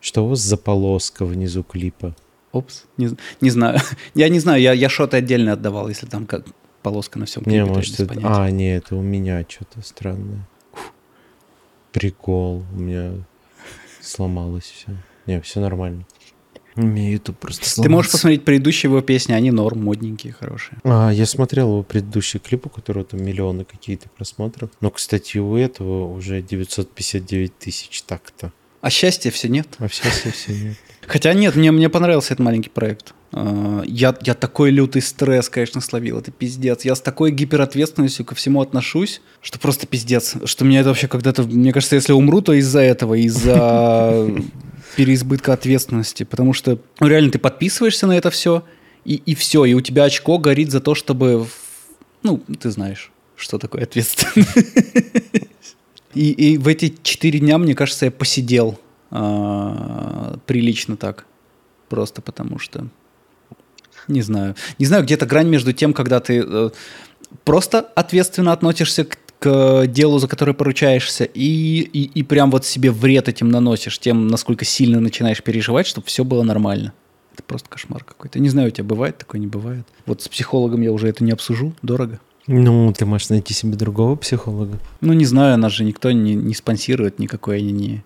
[0.00, 2.14] что у вас за полоска внизу клипа?
[2.52, 3.80] Опс, не, не знаю.
[4.14, 6.44] я не знаю, я, я шоты отдельно отдавал, если там как
[6.82, 7.58] полоска на всем клипе.
[7.58, 8.18] Не, может, это...
[8.22, 10.48] А, не, это у меня что-то странное.
[11.92, 13.12] Прикол, у меня
[14.00, 14.96] сломалось все.
[15.26, 16.06] Не, все нормально.
[16.74, 17.82] Мне YouTube просто сломался.
[17.82, 20.78] Ты можешь посмотреть предыдущие его песни, они норм, модненькие, хорошие.
[20.84, 24.70] А, я смотрел его предыдущий клип, у которого там миллионы какие-то просмотров.
[24.80, 28.52] Но, кстати, у этого уже 959 тысяч так-то.
[28.80, 29.68] А счастья все нет?
[29.78, 30.76] А счастья все нет.
[31.06, 33.14] Хотя нет, мне, мне понравился этот маленький проект.
[33.32, 36.84] А, я, я такой лютый стресс, конечно, словил, это пиздец.
[36.84, 40.36] Я с такой гиперответственностью ко всему отношусь, что просто пиздец.
[40.44, 41.44] Что меня это вообще когда-то...
[41.44, 44.28] Мне кажется, если умру, то из-за этого, из-за
[44.96, 48.64] переизбытка ответственности, потому что ну, реально ты подписываешься на это все,
[49.04, 51.46] и, и все, и у тебя очко горит за то, чтобы,
[52.22, 54.50] ну, ты знаешь, что такое ответственность.
[56.18, 58.76] И, и в эти четыре дня, мне кажется, я посидел
[59.12, 61.26] а, прилично так,
[61.88, 62.88] просто потому что,
[64.08, 66.70] не знаю, не знаю, где-то грань между тем, когда ты э,
[67.44, 72.90] просто ответственно относишься к к делу, за которое поручаешься, и, и, и прям вот себе
[72.90, 76.92] вред этим наносишь, тем, насколько сильно начинаешь переживать, чтобы все было нормально.
[77.34, 78.40] Это просто кошмар какой-то.
[78.40, 79.86] Не знаю, у тебя бывает такое, не бывает.
[80.06, 82.18] Вот с психологом я уже это не обсужу, дорого.
[82.48, 84.78] Ну, ты можешь найти себе другого психолога.
[85.02, 88.04] Ну, не знаю, нас же никто не, не спонсирует, никакой они не,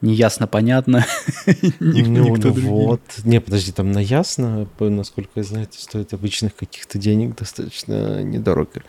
[0.00, 1.06] неясно понятно.
[1.78, 3.00] ну, ну вот.
[3.22, 8.82] Не, подожди, там на ясно, насколько я знаю, это стоит обычных каких-то денег достаточно недорого.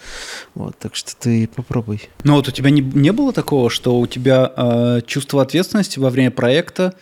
[0.56, 2.10] Вот, так что ты попробуй.
[2.24, 6.10] Ну вот у тебя не, не было такого, что у тебя э, чувство ответственности во
[6.10, 6.96] время проекта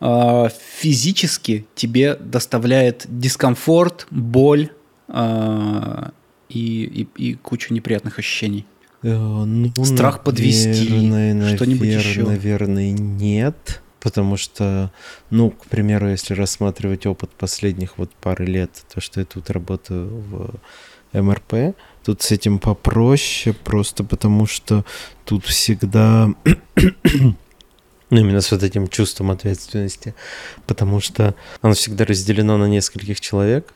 [0.00, 0.48] э,
[0.78, 4.70] физически тебе доставляет дискомфорт, боль
[5.08, 6.10] э,
[6.48, 8.66] и, и, и кучу неприятных ощущений?
[9.02, 12.24] Э, ну, Страх подвести, наверное, что-нибудь еще?
[12.24, 13.82] Наверное, нет.
[14.00, 14.92] Потому что,
[15.30, 20.08] ну, к примеру, если рассматривать опыт последних вот пары лет, то, что я тут работаю
[20.08, 20.54] в
[21.12, 24.84] МРП, тут с этим попроще, просто потому что
[25.24, 26.28] тут всегда
[28.10, 30.14] ну, именно с вот этим чувством ответственности,
[30.66, 33.72] потому что оно всегда разделено на нескольких человек,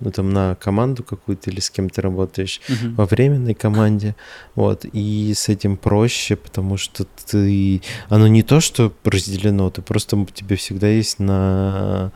[0.00, 2.94] ну, там, на команду какую-то или с кем ты работаешь угу.
[2.96, 4.14] во временной команде,
[4.54, 10.26] вот, и с этим проще, потому что ты, оно не то, что разделено, ты просто,
[10.34, 12.12] тебе всегда есть на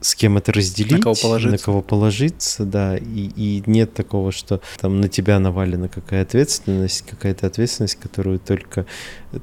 [0.00, 4.32] с кем это разделить, на кого положиться, на кого положиться да, и, и нет такого,
[4.32, 8.86] что там на тебя навалена какая ответственность, какая-то ответственность, которую только,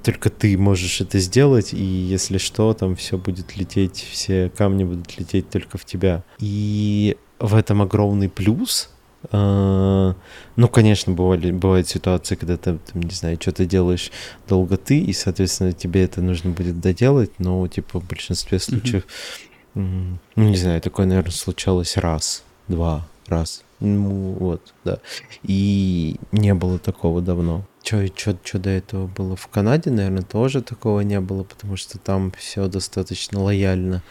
[0.03, 5.17] только ты можешь это сделать, и если что, там все будет лететь, все камни будут
[5.19, 6.23] лететь только в тебя.
[6.39, 8.89] И в этом огромный плюс,
[9.31, 10.15] Uh,
[10.55, 14.11] ну, конечно, бывали, бывают ситуации, когда ты, там, не знаю, что-то делаешь
[14.49, 19.51] долго ты, и, соответственно, тебе это нужно будет доделать, но, типа, в большинстве случаев mm-hmm
[19.73, 23.63] ну, не знаю, такое, наверное, случалось раз, два, раз.
[23.79, 24.99] Ну, вот, да.
[25.43, 27.65] И не было такого давно.
[27.83, 29.35] Что что до этого было?
[29.35, 33.97] В Канаде, наверное, тоже такого не было, потому что там все достаточно лояльно.
[33.97, 34.01] А,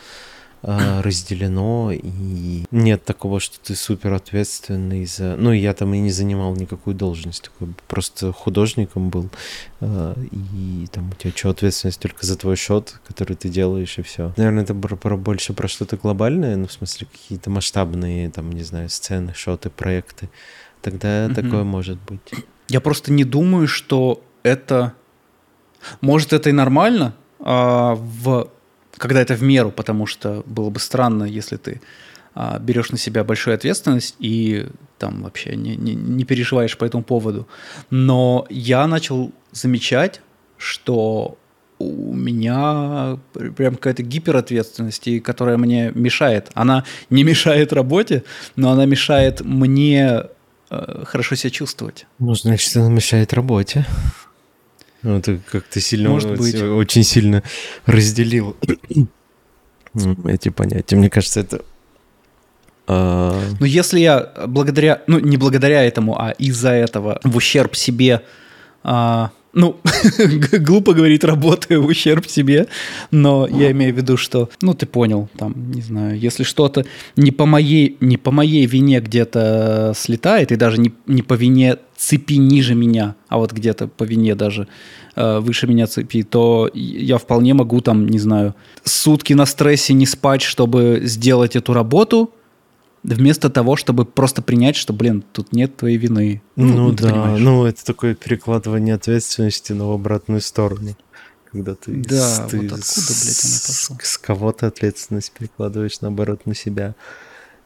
[0.63, 5.37] разделено, и нет такого, что ты супер ответственный за...
[5.37, 9.31] Ну, я там и не занимал никакую должность, такой просто художником был,
[9.81, 14.03] а, и там у тебя что, ответственность только за твой счет, который ты делаешь, и
[14.03, 14.35] все.
[14.37, 18.63] Наверное, это про, про больше про что-то глобальное, ну, в смысле, какие-то масштабные, там, не
[18.63, 20.29] знаю, сцены, шоты, проекты.
[20.83, 21.35] Тогда mm-hmm.
[21.35, 22.21] такое может быть.
[22.69, 24.93] Я просто не думаю, что это...
[26.03, 28.51] Может, это и нормально, а в
[29.01, 31.81] когда это в меру, потому что было бы странно, если ты
[32.35, 34.67] а, берешь на себя большую ответственность и
[34.99, 37.49] там вообще не, не, не переживаешь по этому поводу.
[37.89, 40.21] Но я начал замечать,
[40.59, 41.39] что
[41.79, 43.19] у меня
[43.57, 46.51] прям какая-то гиперответственность, которая мне мешает.
[46.53, 48.23] Она не мешает работе,
[48.55, 50.25] но она мешает мне
[50.69, 52.07] э, хорошо себя чувствовать.
[52.19, 53.87] Ну, значит, она мешает работе.
[55.03, 56.61] Ну, это как-то сильно, Может быть.
[56.61, 57.43] очень сильно
[57.87, 58.57] разделил
[60.27, 60.97] эти понятия.
[60.97, 61.63] Мне кажется, это...
[62.87, 63.41] А...
[63.59, 68.23] Ну, если я благодаря, ну, не благодаря этому, а из-за этого в ущерб себе
[68.83, 69.81] а, ну,
[70.53, 72.69] глупо говорить, работаю в ущерб себе,
[73.11, 76.85] но я имею в виду, что, ну, ты понял, там, не знаю, если что-то
[77.17, 81.77] не по моей, не по моей вине где-то слетает, и даже не, не по вине
[82.01, 84.69] цепи ниже меня, а вот где-то по вине даже
[85.17, 90.07] э, выше меня цепи, то я вполне могу там, не знаю, сутки на стрессе не
[90.07, 92.33] спать, чтобы сделать эту работу,
[93.03, 96.43] Вместо того, чтобы просто принять, что, блин, тут нет твоей вины.
[96.57, 97.41] Ну, ну да, понимаешь.
[97.41, 100.95] ну это такое перекладывание ответственности на обратную сторону.
[101.51, 103.97] Когда ты, да, ты вот откуда, блядь, она пошла?
[104.03, 106.95] С, с кого-то ответственность перекладываешь, наоборот, на себя.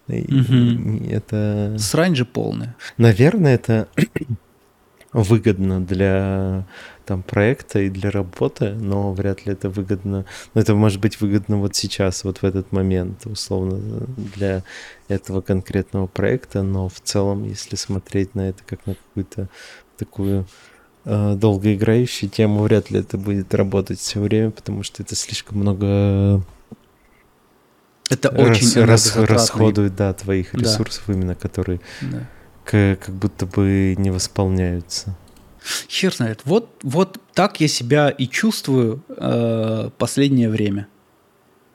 [0.09, 1.07] Угу.
[1.11, 1.77] это...
[1.79, 2.77] Срань же полная.
[2.99, 3.89] Наверное, это
[5.13, 6.67] выгодно для
[7.07, 10.25] там проекта и для работы, но вряд ли это выгодно.
[10.55, 14.63] Ну, это может быть выгодно вот сейчас, вот в этот момент, условно, для
[15.09, 19.49] этого конкретного проекта, но в целом, если смотреть на это как на какую-то
[19.99, 20.47] такую
[21.05, 26.43] э, долгоиграющую тему, вряд ли это будет работать все время, потому что это слишком много
[28.11, 31.13] это очень рас, расходует, да, твоих ресурсов да.
[31.15, 32.27] именно, которые да
[32.65, 35.17] как будто бы не восполняются.
[35.89, 36.41] Хер знает.
[36.45, 40.89] Вот, вот так я себя и чувствую э, последнее время.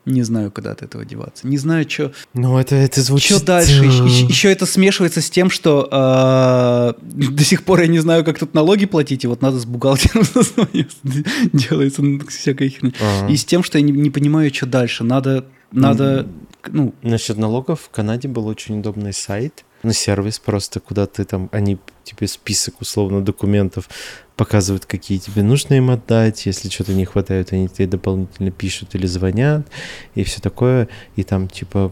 [0.05, 1.47] Не знаю, куда от этого деваться.
[1.47, 2.13] Не знаю, что.
[2.33, 3.37] Ну, это, это звучит...
[3.37, 3.85] Что дальше?
[3.85, 8.39] Еще, еще это смешивается с тем, что э, до сих пор я не знаю, как
[8.39, 10.23] тут налоги платить, и вот надо с бухгалтером
[11.53, 12.93] делается всякая херня.
[13.29, 15.03] И с тем, что я не, не понимаю, что дальше.
[15.03, 16.27] Надо, надо,
[16.67, 16.93] ну...
[17.01, 17.81] Насчет налогов.
[17.81, 20.39] В Канаде был очень удобный сайт, на сервис.
[20.39, 23.89] Просто, куда ты там, они тебе список условно документов
[24.35, 29.05] показывают, какие тебе нужно им отдать, если что-то не хватает, они тебе дополнительно пишут или
[29.05, 29.67] звонят,
[30.15, 31.91] и все такое, и там типа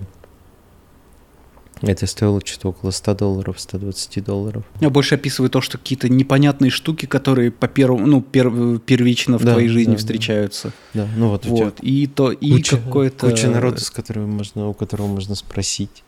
[1.82, 4.64] это стоило что-то около 100 долларов, 120 долларов.
[4.80, 9.44] Я больше описываю то, что какие-то непонятные штуки, которые по первому, ну, пер, первично в
[9.44, 10.74] да, твоей жизни да, встречаются.
[10.94, 11.80] Да, ну вот, вот.
[11.82, 13.30] И то, и куча, какое-то...
[13.30, 16.04] Куча народу, с которым можно, у которого можно спросить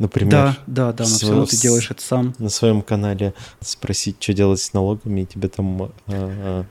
[0.00, 0.30] например.
[0.30, 2.34] Да, да, да, но все равно ты делаешь это сам.
[2.38, 6.64] На своем канале спросить, что делать с налогами, и тебе там а, а,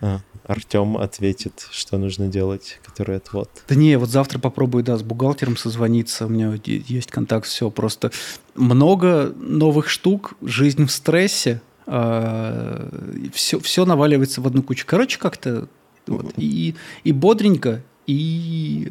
[0.00, 3.50] а, Артем ответит, что нужно делать, который отвод.
[3.68, 8.12] Да не, вот завтра попробую, да, с бухгалтером созвониться, у меня есть контакт, все, просто
[8.54, 14.84] много новых штук, жизнь в стрессе, все, все наваливается в одну кучу.
[14.86, 15.68] Короче, как-то
[16.06, 16.74] вот, и,
[17.04, 18.90] и бодренько, и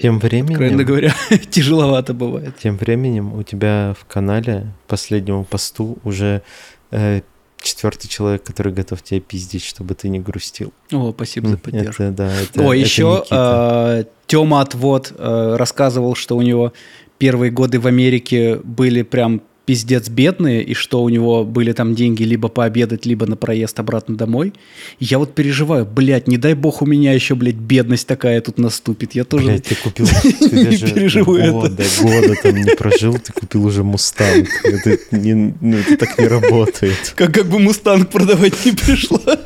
[0.00, 0.52] тем временем...
[0.52, 1.14] Откровенно говоря,
[1.50, 2.56] тяжеловато бывает.
[2.58, 6.42] Тем временем у тебя в канале последнему посту уже
[6.90, 7.20] э,
[7.62, 10.72] четвертый человек, который готов тебя пиздить, чтобы ты не грустил.
[10.90, 12.02] О, спасибо за поддержку.
[12.02, 16.72] Это, да, это, О, это еще э, Тёма Отвод э, рассказывал, что у него
[17.18, 22.24] первые годы в Америке были прям пиздец бедные, и что у него были там деньги
[22.24, 24.52] либо пообедать, либо на проезд обратно домой.
[24.98, 28.58] И я вот переживаю, блядь, не дай бог у меня еще, блядь, бедность такая тут
[28.58, 29.14] наступит.
[29.14, 30.06] Я тоже Блядь, ты купил...
[30.22, 31.52] Ты не переживу это.
[31.52, 34.48] года, года там не прожил, ты купил уже Мустанг.
[34.64, 37.14] Это, не, ну, это так не работает.
[37.14, 39.38] Как, как бы Мустанг продавать не пришлось.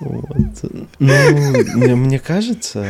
[0.00, 0.26] Вот.
[0.98, 1.14] Ну,
[1.74, 2.86] мне, мне кажется,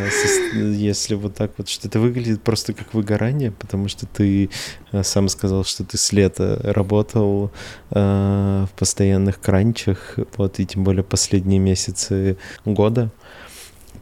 [0.54, 4.50] если вот так вот, что это выглядит просто как выгорание, потому что ты
[4.92, 7.50] э, сам сказал, что ты с лета работал
[7.90, 13.10] э, в постоянных кранчах, вот, и тем более последние месяцы года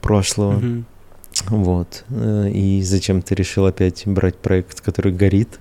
[0.00, 0.52] прошлого.
[0.52, 0.86] Мгм.
[1.48, 2.04] Вот.
[2.08, 5.60] э, И зачем ты решил опять брать проект, который горит?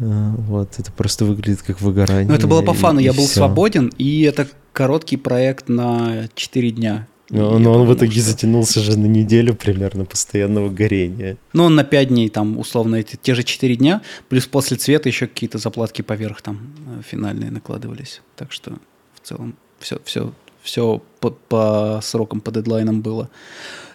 [0.00, 0.78] Э, Вот.
[0.78, 2.26] Это просто выглядит как выгорание.
[2.28, 3.34] Ну, это было по фану, и я был всё.
[3.40, 7.06] свободен, и это короткий проект на 4 дня.
[7.30, 11.38] Но, но он в итоге что- затянулся же на неделю примерно постоянного горения.
[11.54, 15.08] Ну, он на 5 дней, там, условно, эти, те же 4 дня, плюс после цвета
[15.08, 18.20] еще какие-то заплатки поверх там э, финальные накладывались.
[18.36, 18.72] Так что
[19.14, 20.32] в целом все, все,
[20.62, 23.30] все по, по срокам, по дедлайнам было.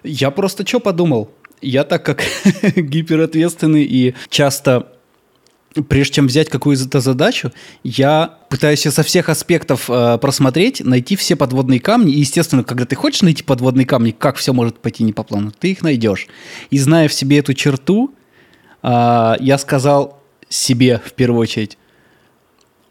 [0.03, 1.29] Я просто что подумал?
[1.61, 2.23] Я так как
[2.75, 4.87] гиперответственный и часто
[5.83, 7.51] прежде чем взять какую-то задачу,
[7.83, 12.13] я пытаюсь ее со всех аспектов э, просмотреть, найти все подводные камни.
[12.13, 15.51] И, естественно, когда ты хочешь найти подводные камни, как все может пойти не по плану,
[15.57, 16.27] ты их найдешь.
[16.69, 18.13] И зная в себе эту черту,
[18.83, 21.77] э, я сказал себе в первую очередь,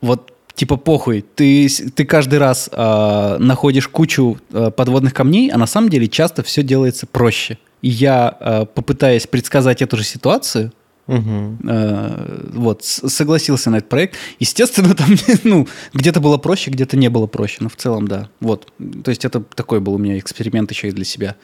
[0.01, 5.67] вот типа похуй, ты, ты каждый раз э, находишь кучу э, подводных камней, а на
[5.67, 7.59] самом деле часто все делается проще.
[7.83, 10.73] И я, э, попытаясь предсказать эту же ситуацию,
[11.07, 11.59] Мгм.
[11.69, 14.17] Э, вот, согласился на этот проект.
[14.41, 15.11] Естественно, там,
[15.45, 18.29] ну, где-то было проще, где-то не было проще, но в целом, да.
[18.41, 18.73] Вот,
[19.05, 21.37] то есть это такой был у меня эксперимент еще и для себя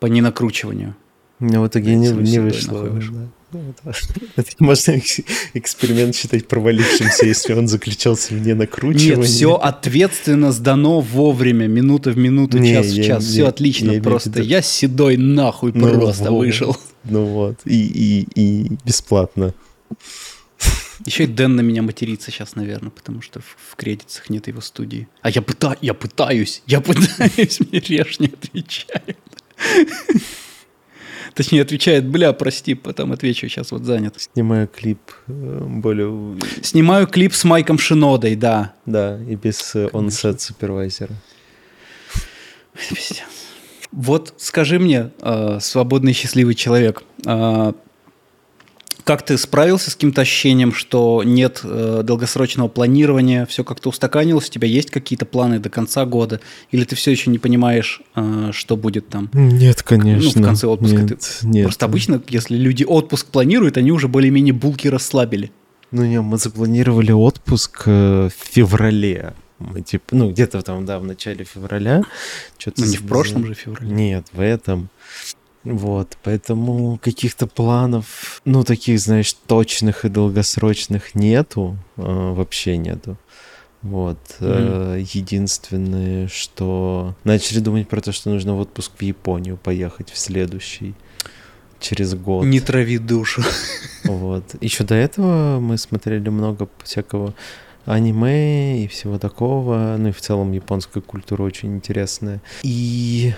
[0.00, 0.94] по ненакручиванию.
[1.38, 2.82] Но в итоге не, не вышло.
[2.90, 3.28] да.
[3.52, 3.74] Ну,
[4.60, 5.20] Можно экс-
[5.54, 9.16] эксперимент считать провалившимся, если он заключался в ненакручивании.
[9.16, 13.90] Нет, все ответственно сдано вовремя, минута в минуту, Не, час в час, я- все отлично,
[13.92, 16.40] я просто я седой нахуй Ну, просто вот.
[16.40, 16.76] вышел.
[17.04, 19.54] Ну вот, и, и, и бесплатно.
[21.06, 24.60] Еще и Дэн на меня матерится сейчас, наверное, потому что в, в кредитах нет его
[24.60, 25.08] студии.
[25.22, 29.18] А я, пыта, я пытаюсь, я пытаюсь, мне Реш не отвечает.
[31.34, 34.16] Точнее, отвечает, бля, прости, потом отвечу, сейчас вот занят.
[34.18, 36.38] Снимаю клип э, более...
[36.62, 38.74] Снимаю клип с Майком Шинодой, да.
[38.84, 41.14] Да, и без э, онсет супервайзера.
[42.88, 43.22] Пиздец.
[43.92, 47.72] Вот скажи мне, э, свободный счастливый человек, э,
[49.02, 54.52] как ты справился с каким-то ощущением, что нет э, долгосрочного планирования, все как-то устаканилось, у
[54.52, 58.76] тебя есть какие-то планы до конца года, или ты все еще не понимаешь, э, что
[58.76, 59.28] будет там?
[59.32, 60.30] Нет, конечно.
[60.36, 61.64] Ну, в конце отпуска нет, ты- нет.
[61.64, 65.50] Просто обычно, если люди отпуск планируют, они уже более-менее булки расслабили.
[65.90, 69.32] Ну, не, мы запланировали отпуск э, в феврале.
[69.60, 72.02] Мы типа, ну, где-то там, да, в начале февраля.
[72.58, 73.90] Что-то Ну, не в прошлом же феврале.
[73.90, 74.88] Нет, в этом.
[75.62, 83.18] Вот, поэтому каких-то планов, ну, таких, знаешь, точных и долгосрочных нету, э, вообще нету.
[83.82, 84.18] Вот.
[84.40, 90.18] э, единственное, что начали думать про то, что нужно в отпуск в Японию поехать в
[90.18, 90.94] следующий
[91.78, 92.44] через год.
[92.44, 93.42] Не трави душу.
[94.04, 94.54] Вот.
[94.62, 97.34] Еще до этого мы смотрели много всякого
[97.92, 99.96] аниме и всего такого.
[99.98, 102.40] Ну и в целом японская культура очень интересная.
[102.62, 103.34] И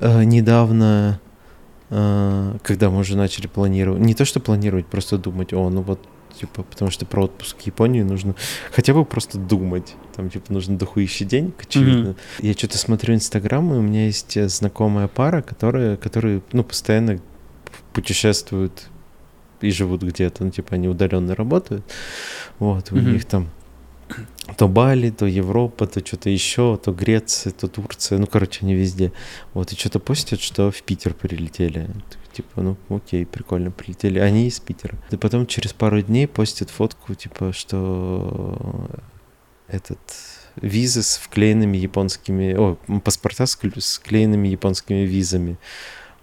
[0.00, 1.20] э, недавно,
[1.90, 6.00] э, когда мы уже начали планировать, не то что планировать, просто думать, о, ну вот
[6.40, 8.34] типа, потому что про отпуск в Японии нужно
[8.72, 9.94] хотя бы просто думать.
[10.16, 12.16] Там, типа, нужно дохуища денег, очевидно.
[12.40, 17.20] Я что-то смотрю Инстаграм, и у меня есть э, знакомая пара, которая, которые, ну, постоянно
[17.92, 18.88] путешествуют
[19.60, 21.84] и живут где-то, ну, типа, они удаленно работают.
[22.58, 23.12] Вот, у Мгм.
[23.12, 23.48] них там
[24.56, 29.12] то Бали, то Европа, то что-то еще, то Греция, то Турция, ну, короче, они везде.
[29.52, 31.88] Вот, и что-то постят, что в Питер прилетели.
[32.32, 34.18] Типа, ну, окей, прикольно, прилетели.
[34.18, 34.96] Они из Питера.
[35.10, 38.90] И потом через пару дней постят фотку, типа, что
[39.68, 39.98] этот
[40.60, 45.58] визы с вклеенными японскими, о, паспорта с вклеенными японскими визами.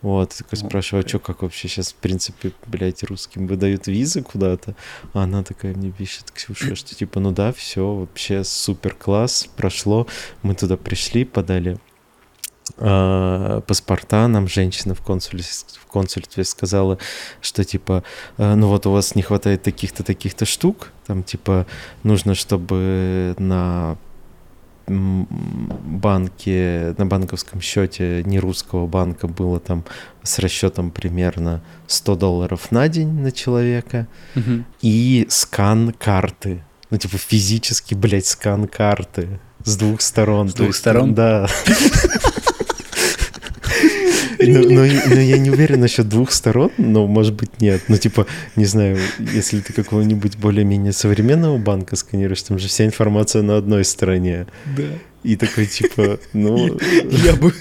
[0.01, 4.23] Вот, такой О, спрашиваю, а что, как вообще сейчас, в принципе, блядь, русским выдают визы
[4.23, 4.75] куда-то?
[5.13, 10.07] А она такая мне пишет, Ксюша, что типа, ну да, все, вообще супер класс, прошло.
[10.41, 11.77] Мы туда пришли, подали
[12.77, 16.97] а, паспорта, нам женщина в консульстве, в консульстве сказала,
[17.41, 18.03] что типа,
[18.37, 21.67] «А, ну вот у вас не хватает таких-то, таких-то штук, там типа
[22.03, 23.97] нужно, чтобы на
[24.87, 29.83] банке, на банковском счете нерусского банка было там
[30.23, 34.65] с расчетом примерно 100 долларов на день на человека Мгм.
[34.81, 36.63] и скан карты.
[36.89, 40.49] Ну, типа физически, блядь, скан карты с двух сторон.
[40.49, 41.13] С двух сторон?
[41.13, 41.47] Да.
[44.41, 47.81] Ну, ну, и- ну, я не уверен насчет двух сторон, но, может быть, нет.
[47.87, 48.25] Ну, типа,
[48.55, 53.85] не знаю, если ты какого-нибудь более-менее современного банка сканируешь, там же вся информация на одной
[53.85, 54.47] стороне.
[54.77, 54.83] Да.
[55.23, 56.79] И такой, типа, ну...
[57.23, 57.53] Я бы,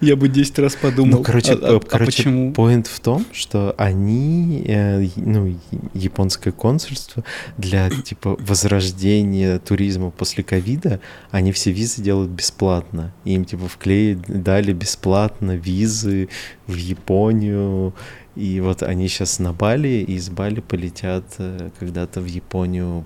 [0.00, 1.18] я бы 10 раз подумал.
[1.18, 2.52] Ну, короче, а, а- э, а короче, почему?
[2.52, 5.58] поинт в том, что они, э, ну,
[5.94, 7.24] японское консульство
[7.56, 11.00] для, типа, возрождения туризма после ковида,
[11.30, 13.12] они все визы делают бесплатно.
[13.24, 16.28] Им, типа, вклеили, дали бесплатно визы
[16.66, 17.94] в Японию,
[18.36, 23.04] и вот они сейчас на Бали, и из Бали полетят э, когда-то в Японию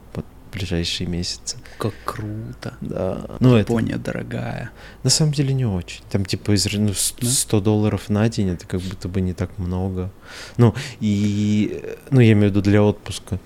[0.53, 1.57] ближайшие месяцы.
[1.79, 2.75] Как круто.
[2.81, 3.27] Да.
[3.41, 4.71] Ну, это Япония дорогая.
[5.03, 6.03] на самом деле не очень.
[6.11, 7.29] Там типа из, ну, с- Да?
[7.29, 10.11] 100 долларов на день это как будто бы не так много.
[10.59, 13.39] Ну, и, ну, я имею в виду для отпуска.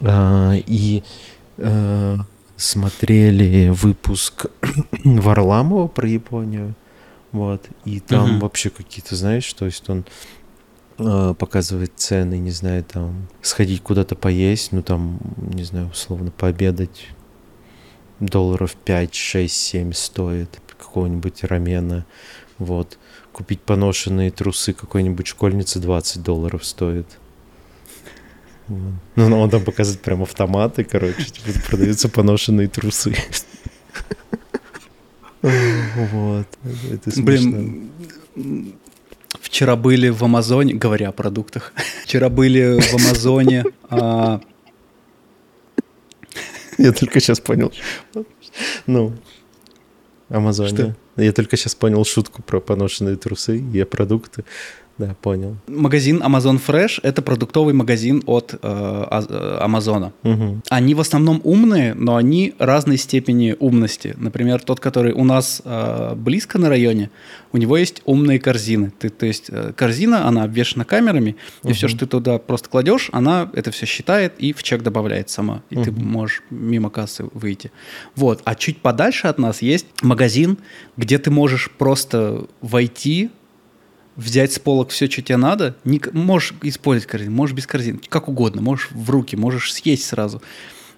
[0.00, 1.02] А, и
[1.58, 2.16] э,
[2.56, 4.46] смотрели выпуск
[5.04, 6.74] Варламова про Японию.
[7.32, 7.64] Вот.
[7.84, 8.38] И там Мгм.
[8.40, 10.04] вообще какие-то, знаешь, то есть он
[10.98, 17.08] э, показывает цены, не знаю, там, сходить куда-то поесть, ну, там, не знаю, условно, пообедать
[18.20, 22.06] долларов 5, 6, 7 стоит какого-нибудь рамена.
[22.58, 22.98] Вот.
[23.32, 27.06] Купить поношенные трусы какой-нибудь школьницы 20 долларов стоит.
[28.68, 28.94] Вот.
[29.14, 33.14] Ну, ну, он там показывает прям автоматы, короче, типа продаются поношенные трусы.
[35.42, 36.48] Вот.
[36.90, 37.50] Это смешно.
[38.34, 38.74] Блин,
[39.46, 41.72] вчера были в Амазоне, говоря о продуктах,
[42.04, 44.40] вчера были в Амазоне, а,
[46.78, 47.72] Я только сейчас понял.
[48.86, 49.12] Ну,
[50.28, 50.96] Амазоне.
[51.16, 54.44] Я только сейчас понял шутку про поношенные трусы и продукты.
[54.98, 55.56] Да, понял.
[55.68, 60.12] магазин Amazon Fresh– это продуктовый магазин от э, А- Амазона.
[60.22, 60.62] Мгм.
[60.70, 64.14] Они в основном умные, но они разной степени умности.
[64.16, 67.10] Например, тот, который у нас э, близко на районе,
[67.52, 68.90] у него есть умные корзины.
[68.98, 73.10] Ты, то есть э, корзина, она обвешена камерами, и все, что ты туда просто кладешь,
[73.12, 75.62] она это все считает и в чек добавляет сама.
[75.68, 76.06] И ты Мгм.
[76.06, 77.70] можешь мимо кассы выйти.
[78.14, 78.40] Вот.
[78.44, 80.56] А чуть подальше от нас есть магазин,
[80.96, 83.30] где ты можешь просто войти,
[84.16, 88.28] взять с полок все, что тебе надо, не, можешь использовать корзину, можешь без корзины, как
[88.28, 90.42] угодно, можешь в руки, можешь съесть сразу.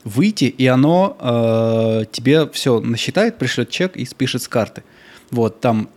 [0.04, 4.84] Выйти, и оно э, тебе все насчитает, пришлет чек и спишет с карты.
[5.30, 5.90] Вот, там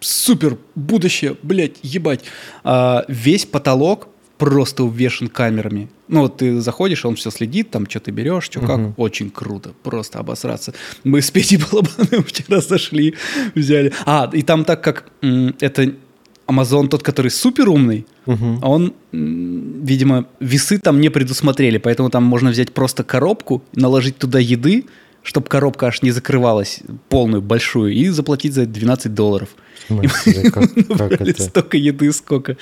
[0.00, 2.24] супер будущее, блядь, ебать.
[2.64, 4.08] А, весь потолок
[4.38, 5.90] просто увешан камерами.
[6.08, 8.78] Ну, вот ты заходишь, он все следит, там, что ты берешь, что как.
[8.78, 8.94] Мгм.
[8.96, 10.72] Очень круто, просто обосраться.
[11.04, 13.14] Мы с Петей Балабановым вчера зашли,
[13.54, 13.92] взяли.
[14.06, 15.10] А, и там так как
[15.60, 15.94] это
[16.50, 18.58] Amazon тот, который супер умный, Мгм.
[18.64, 24.38] он, м, видимо, весы там не предусмотрели, поэтому там можно взять просто коробку, наложить туда
[24.38, 24.84] еды,
[25.22, 29.48] чтобы коробка аж не закрывалась полную, большую, и заплатить за 12 долларов.
[29.86, 31.42] Смысле, как, как Набрали это?
[31.42, 32.56] столько еды, сколько,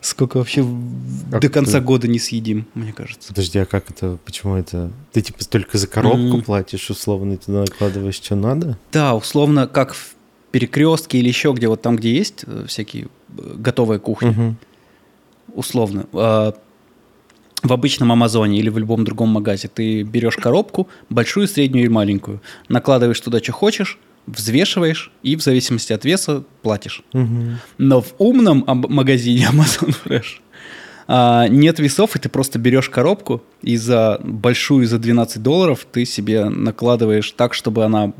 [0.00, 3.28] сколько вообще в- Как до конца ты- года не съедим, мне кажется.
[3.28, 4.18] Подожди, а как это?
[4.24, 4.90] Почему это?
[5.12, 6.42] Ты типа только за коробку М.
[6.42, 8.78] платишь, условно, и туда накладываешь, что надо?
[8.92, 10.14] Да, условно, как в
[10.52, 14.56] перекрестке или еще где, вот там, где есть э, всякие э, готовые кухни, Мгм.
[15.54, 16.54] условно, а,
[17.62, 22.40] в обычном Амазоне или в любом другом магазе ты берешь коробку, большую, среднюю и маленькую,
[22.68, 27.02] накладываешь туда, что хочешь, взвешиваешь и в зависимости от веса платишь.
[27.12, 27.58] Мгм.
[27.78, 30.40] Но в умном магазине Amazon Fresh
[31.08, 36.04] а, нет весов, и ты просто берешь коробку, и за большую, за 12 долларов ты
[36.04, 38.12] себе накладываешь так, чтобы она...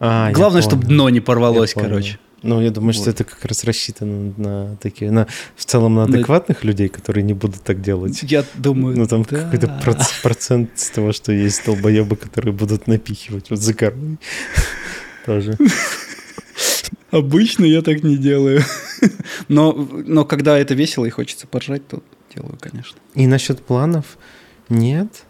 [0.00, 2.18] А, Главное, чтобы дно не порвалось, короче.
[2.42, 3.10] Ну, я думаю, что Вот.
[3.14, 5.26] это как раз рассчитано на такие, на
[5.56, 8.22] в целом на На- адекватных людей, которые не будут так делать.
[8.22, 8.96] Я думаю...
[8.96, 9.42] Ну, там да.
[9.44, 14.18] какой-то проц- процент с того, что есть долбоебы, которые будут напихивать вот за кормой.
[15.26, 15.58] Тоже.
[17.10, 18.62] Обычно я так не делаю.
[19.48, 22.02] но, но когда это весело и хочется поржать, то
[22.34, 22.98] делаю, конечно.
[23.14, 24.16] И насчет планов
[24.70, 25.24] нет.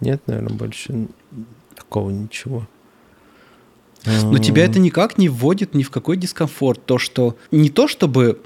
[0.00, 1.06] Нет, наверное, больше
[1.76, 2.66] такого ничего.
[4.24, 6.84] Но тебя это никак не вводит ни в какой дискомфорт.
[6.84, 8.40] То, что не то чтобы...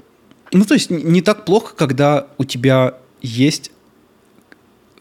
[0.51, 3.71] Ну, то есть не так плохо, когда у тебя есть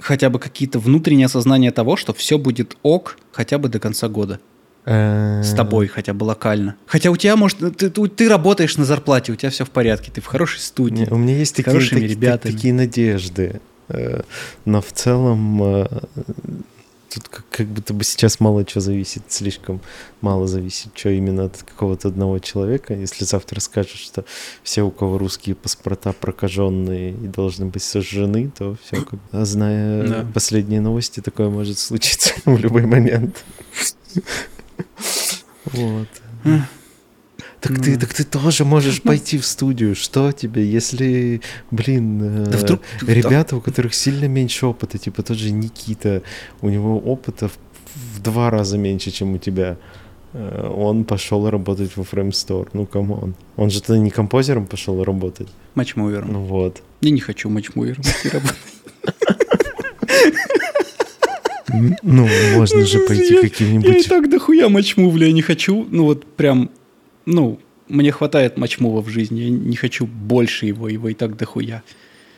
[0.01, 4.41] хотя бы какие-то внутренние осознания того, что все будет ок хотя бы до конца года.
[4.85, 6.75] Э, С тобой хотя бы локально.
[6.87, 10.11] Хотя у тебя, может, ты, ты- ты работаешь на зарплате, у тебя все в порядке,
[10.11, 11.05] ты в хорошей студии.
[11.05, 12.53] Не, У меня есть такие, хорошими таки- ребятами.
[12.53, 13.61] такие надежды.
[13.89, 14.23] Э,
[14.65, 15.87] Но в целом, э,
[17.15, 19.81] тут как, как будто бы сейчас мало чего зависит, слишком
[20.21, 22.95] мало зависит, что именно от какого-то одного человека.
[22.95, 24.25] Если завтра скажут, что
[24.63, 30.07] все, у кого русские паспорта прокаженные и должны быть сожжены, то все, как, а зная
[30.07, 30.27] да.
[30.33, 33.45] последние новости, такое может случиться в любой момент.
[35.65, 36.09] Вот.
[37.63, 37.85] Так ну.
[37.85, 39.95] ты, так ты тоже можешь пойти в студию.
[39.95, 41.41] Что тебе, если,
[41.71, 46.23] блин, э, да вдруг, ребята, у которых сильно меньше опыта, типа тот же Никита,
[46.61, 47.53] у него опыта в,
[48.17, 49.77] в два раза меньше, чем у тебя.
[50.33, 52.68] Э, он пошел работать во Framestore.
[52.73, 53.37] Ну, come on.
[53.57, 55.49] Он же тогда не composer ом пошел работать.
[55.76, 56.33] Matchmover ом.
[56.33, 56.83] Ну вот.
[57.01, 58.03] Я не хочу matchmover ом
[58.33, 58.57] работать.
[62.03, 63.89] Ну, можно же пойти каким-нибудь...
[63.89, 65.87] Я и так дохуя матчмувля я не хочу.
[65.91, 66.71] Ну, вот прям
[67.27, 67.59] ну,
[67.89, 71.83] мне хватает матчмува в жизни, я не хочу больше его, его и так дохуя.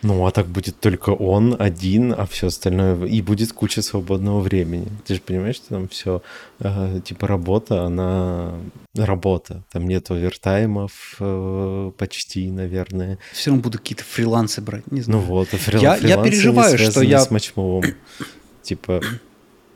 [0.04, 3.06] Ну, а так будет только он один, а все остальное...
[3.06, 4.88] И будет куча свободного времени.
[5.06, 6.20] Ты же понимаешь, что там все...
[6.60, 8.52] Э, типа работа, она...
[8.94, 9.62] Работа.
[9.72, 13.18] Там нет овертаймов э, почти, наверное.
[13.32, 15.22] Все равно буду какие-то фрилансы брать, не знаю.
[15.22, 15.80] Ну вот, а фрил...
[15.80, 17.20] я, я переживаю, что я...
[17.20, 17.84] с матчмувом.
[18.62, 19.00] Типа,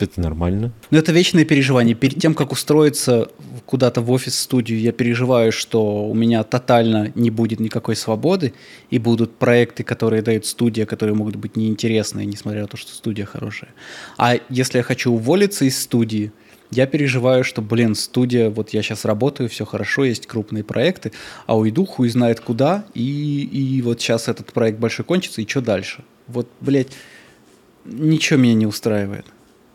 [0.03, 0.73] это нормально.
[0.91, 1.95] Но это вечное переживание.
[1.95, 3.29] Перед тем, как устроиться
[3.67, 8.55] куда-то в офис-студию, я переживаю, что у меня тотально не будет никакой свободы,
[8.91, 13.25] и будут проекты, которые дает студия, которые могут быть неинтересные, несмотря на то, что студия
[13.25, 13.71] хорошая.
[14.17, 16.33] А если я хочу уволиться из студии,
[16.71, 21.13] я переживаю, что, блин, студия, вот я сейчас работаю, все хорошо, есть крупные проекты,
[21.47, 25.63] а уйду хуй знает куда, и, и вот сейчас этот проект большой кончится, и что
[25.63, 26.05] дальше?
[26.27, 26.93] Вот, блядь,
[27.87, 29.27] ничего меня не устраивает.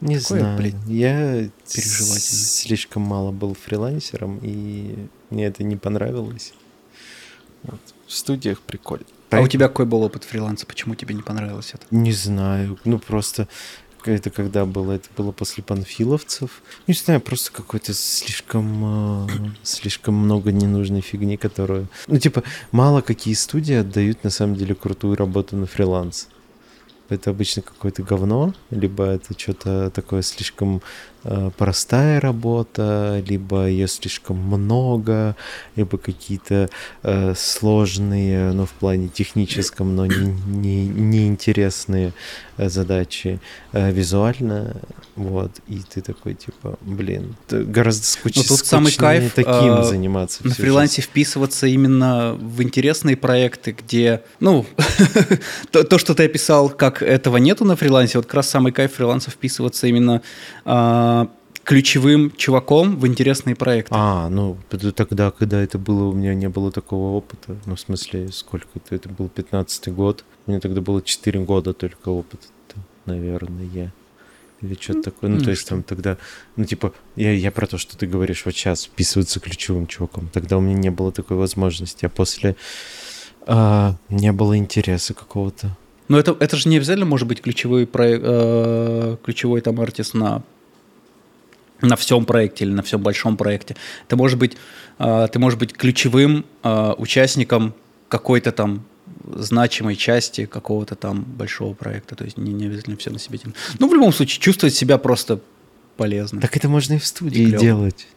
[0.03, 0.57] Не Какое, знаю.
[0.57, 6.53] Блин, я слишком мало был фрилансером, и мне это не понравилось.
[7.63, 7.79] Вот.
[8.05, 9.05] В студиях прикольно.
[9.29, 10.65] А у тебя какой был опыт фриланса?
[10.65, 11.85] Почему тебе не понравилось это?
[11.89, 12.77] Не знаю.
[12.83, 13.47] Ну, просто
[14.05, 14.91] это когда было?
[14.91, 16.61] Это было после панфиловцев.
[16.85, 19.29] Не знаю, просто какой-то слишком, э,
[19.63, 21.87] слишком много ненужной фигни, которую...
[22.07, 26.27] Ну, типа, мало какие студии отдают на самом деле крутую работу на фриланс
[27.13, 30.81] это обычно какое-то говно, либо это что-то такое слишком
[31.57, 35.35] простая работа, либо ее слишком много,
[35.75, 36.69] либо какие-то
[37.03, 42.13] э, сложные, но ну, в плане техническом, но не, не, неинтересные
[42.57, 43.39] э, задачи
[43.71, 44.75] э, визуально,
[45.15, 50.45] вот, и ты такой, типа, блин, гораздо скучнее тут самый кайф таким э, заниматься.
[50.45, 51.09] На фрилансе жизнь.
[51.09, 54.65] вписываться именно в интересные проекты, где, ну,
[55.71, 58.93] то, то, что ты описал, как этого нету на фрилансе, вот как раз самый кайф
[58.93, 60.21] фриланса вписываться именно
[60.65, 61.12] э,
[61.63, 63.93] ключевым чуваком в интересные проекты.
[63.95, 64.57] А, ну
[64.95, 67.55] тогда, когда это было, у меня не было такого опыта.
[67.65, 68.95] Ну, в смысле, сколько это?
[68.95, 70.25] Это был 15-й год.
[70.45, 72.47] У меня тогда было 4 года только опыта,
[73.05, 73.91] наверное.
[74.61, 75.29] Или что-то такое.
[75.29, 75.71] Ну, ну то есть что?
[75.71, 76.17] там тогда,
[76.55, 80.29] ну, типа, я, я про то, что ты говоришь вот сейчас, вписываться ключевым чуваком.
[80.31, 82.05] Тогда у меня не было такой возможности.
[82.05, 82.55] А после
[83.45, 85.75] а, не было интереса какого-то.
[86.07, 90.43] Но это, это же не обязательно может быть ключевой, проект, э, ключевой там артист на
[91.83, 93.75] на всем проекте или на всем большом проекте.
[94.07, 94.57] Ты можешь быть,
[94.99, 97.73] э, ты можешь быть ключевым э, участником
[98.07, 98.85] какой-то там
[99.25, 102.15] значимой части какого-то там большого проекта.
[102.15, 103.55] То есть не, не обязательно все на себе тянуть.
[103.79, 105.39] Ну, в любом случае, чувствовать себя просто
[105.97, 106.41] полезно.
[106.41, 108.07] Так это можно и в студии и делать.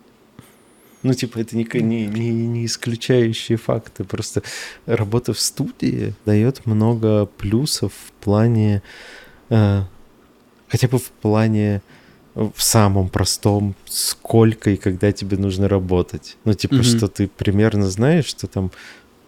[1.02, 4.04] Ну, типа, это не, не, не, не исключающие факты.
[4.04, 4.42] Просто
[4.86, 8.82] работа в студии дает много плюсов в плане...
[9.50, 9.82] Э,
[10.68, 11.82] хотя бы в плане
[12.36, 16.36] в самом простом, сколько и когда тебе нужно работать.
[16.44, 16.96] Ну, типа, mm-hmm.
[16.96, 18.70] что ты примерно знаешь, что там,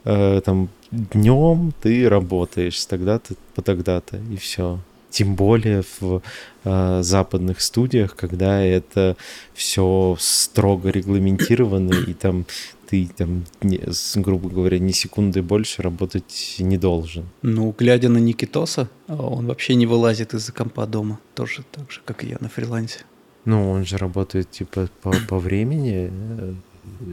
[0.05, 4.79] э, там днем ты работаешь тогда-то по тогда-то, и все.
[5.11, 6.21] Тем более в
[6.65, 9.17] э, западных студиях, когда это
[9.55, 12.45] все строго регламентировано, и там
[12.89, 13.81] ты там, не,
[14.17, 17.27] грубо говоря, ни секунды больше работать не должен.
[17.43, 21.19] Ну, глядя на Никитоса, он вообще не вылазит из-за компа дома.
[21.35, 23.01] Тоже так же, как и я на фрилансе.
[23.45, 26.55] Ну, он же работает типа по, по времени э,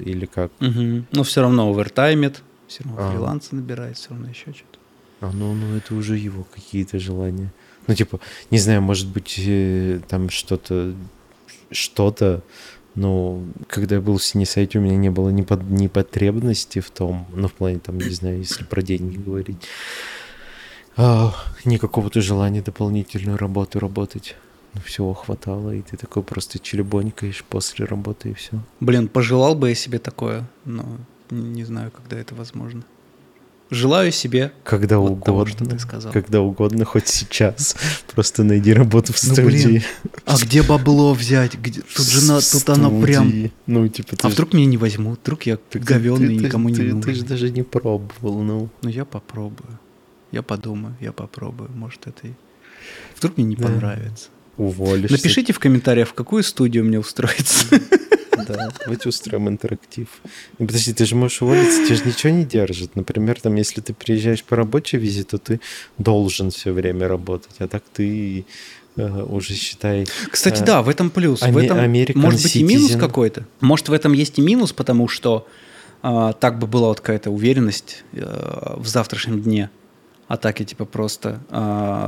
[0.06, 0.52] или как?
[0.62, 1.06] Угу.
[1.12, 3.12] Но все равно овертаймит, все равно а.
[3.12, 4.80] фриланса набирает, все равно еще что-то.
[5.22, 7.54] А, ну, ну, это уже его какие-то желания.
[7.88, 8.20] Ну, типа,
[8.52, 10.94] не знаю, может быть, э, там что-то,
[11.72, 12.44] что-то,
[12.96, 16.90] но когда я был в Синесайте, у меня не было ни, под, ни потребности в
[16.90, 19.58] том, ну, в плане, там, не знаю, если про деньги говорить,
[20.98, 21.34] а,
[21.66, 24.36] ни какого-то желания дополнительную работу работать.
[24.74, 28.60] Ну, всего хватало, и ты такой просто челебонькаешь после работы, и все.
[28.80, 30.86] Блин, пожелал бы я себе такое, но
[31.30, 32.84] не знаю, когда это возможно.
[33.70, 35.54] Желаю себе Когда вот того, угодно.
[35.54, 36.12] что ты сказал.
[36.12, 37.76] Когда угодно, хоть сейчас.
[38.14, 39.46] Просто найди работу в Ну, студии.
[39.68, 39.84] блин,
[40.26, 41.56] А где бабло взять?
[41.56, 41.82] Где...
[41.82, 42.40] Тут же на...
[42.42, 43.32] Тут оно прям...
[43.66, 45.20] Ну, типа, ты А ж- вдруг меня не возьмут?
[45.24, 45.84] Вдруг я ты- ты-
[46.28, 47.02] никому не ты- нужен?
[47.02, 48.70] Ты же даже не пробовал, ну.
[48.82, 49.80] Ну, я попробую.
[50.32, 51.70] Я подумаю, я попробую.
[51.74, 52.32] Может, это и...
[53.18, 53.64] Вдруг мне не Да.
[53.68, 54.28] понравится.
[54.58, 55.16] Уволишься.
[55.16, 57.66] Напишите в комментариях, в какую студию мне устроиться.
[58.48, 60.08] Да, давайте устроим интерактив.
[60.60, 62.96] Ну, Подожди, ты же можешь уволиться, тебя же ничего не держит.
[62.96, 65.60] Например, там, если ты приезжаешь по рабочей визе, то ты
[65.98, 68.46] должен все время работать, а так ты
[68.98, 70.06] э, уже считай...
[70.32, 71.42] Кстати, Э, да, в этом плюс.
[71.42, 73.46] В этом American может быть и минус какой-то.
[73.62, 75.48] Может, в этом есть и минус, потому что
[76.02, 79.70] а, так бы была вот какая-то уверенность э, в завтрашнем дне.
[80.28, 81.40] А так я типа просто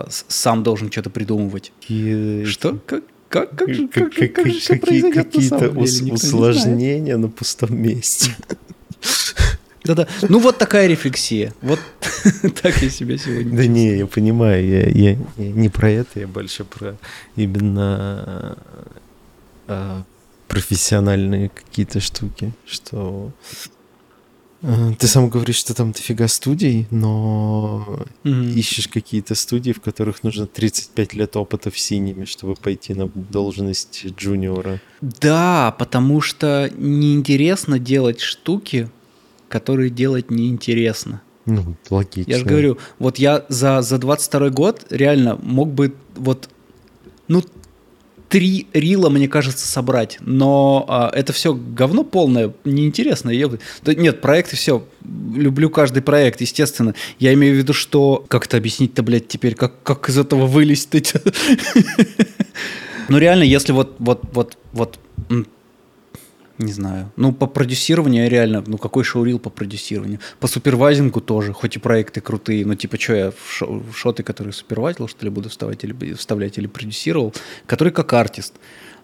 [0.09, 1.71] с- сам должен что-то придумывать.
[1.82, 2.80] какие- Что?
[2.86, 3.03] Как?
[3.41, 8.35] Как, как, же, как- как, как же все произойдет какие-то ус- усложнения на пустом месте.
[9.83, 10.07] Да-да.
[10.27, 11.53] Ну вот такая рефлексия.
[11.61, 11.79] Вот
[12.61, 16.27] так я себя сегодня Да не, я понимаю, я, я- я не про это, я
[16.27, 16.97] больше про
[17.38, 18.57] именно
[19.67, 20.01] э,
[20.49, 23.31] профессиональные какие-то штуки, что
[24.62, 28.49] ты сам говоришь, что там дофига студий, но Мгм.
[28.49, 34.05] ищешь какие-то студии, в которых нужно 35 лет опыта в синеме, чтобы пойти на должность
[34.18, 34.80] джуниора.
[35.01, 38.89] Да, потому что неинтересно делать штуки,
[39.47, 41.22] которые делать неинтересно.
[41.45, 42.30] Ну, логично.
[42.32, 46.49] Я же говорю, вот я за, за 22 год реально мог бы вот,
[47.30, 47.41] ну,
[48.30, 53.30] три рила, мне кажется, собрать, но а, это все говно полное, неинтересно.
[53.30, 53.49] Я,
[53.84, 56.93] да нет, проекты все, люблю каждый проект, естественно.
[57.19, 60.89] Я имею в виду, что, как это объяснить-то, блядь, теперь, как, как из этого вылезть
[63.09, 64.99] Ну реально, если вот, вот, вот, вот,
[66.58, 70.20] не знаю, ну по продюсированию я реально, ну какой шоурил по продюсированию?
[70.39, 74.24] По супервайзингу тоже, хоть и проекты крутые, но типа что я в, шо- в шоты,
[74.24, 77.34] которые супервайзил, что ли, буду вставать или, вставлять или продюсировал,
[77.66, 78.55] который как артист.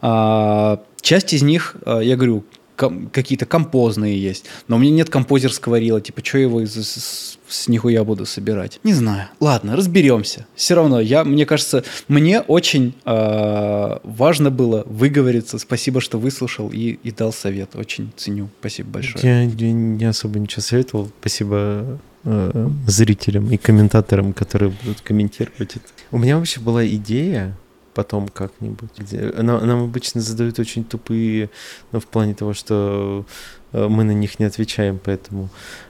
[0.02, 2.44] А, часть из них, а, я говорю,
[2.76, 7.38] ком- какие-то композные есть, но у меня нет композерского рила, типа что его из, с,
[7.48, 8.80] с нихуя буду собирать?
[8.84, 9.30] Не знаю.
[9.40, 10.46] Ладно, разберемся.
[10.56, 15.58] Все равно, я, мне кажется, мне очень а, важно было выговориться.
[15.58, 17.76] Спасибо, что выслушал и, и дал совет.
[17.76, 18.50] Очень ценю.
[18.60, 19.24] Спасибо большое.
[19.24, 21.12] Я не, не особо ничего советовал.
[21.20, 25.86] Спасибо э, зрителям и комментаторам, которые будут комментировать это.
[26.12, 27.56] У меня вообще была идея
[27.94, 28.90] потом как-нибудь.
[29.12, 31.50] Нам, нам обычно задают очень тупые,
[31.92, 33.26] ну, в плане того, что
[33.72, 35.50] э, мы на них не отвечаем, поэтому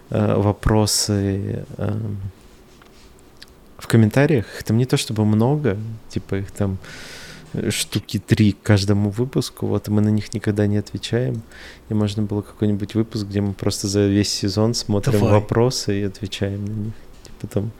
[0.09, 1.99] э, вопросы э,
[3.77, 5.77] в комментариях, их там не то чтобы много,
[6.09, 6.77] типа их там
[7.53, 11.41] э, штуки три к каждому выпуску, вот мы на них никогда не отвечаем.
[11.89, 15.31] И можно было какой-нибудь выпуск, где мы просто за весь сезон смотрим Давай.
[15.33, 16.93] вопросы и отвечаем на них.
[17.43, 17.71] Типа там,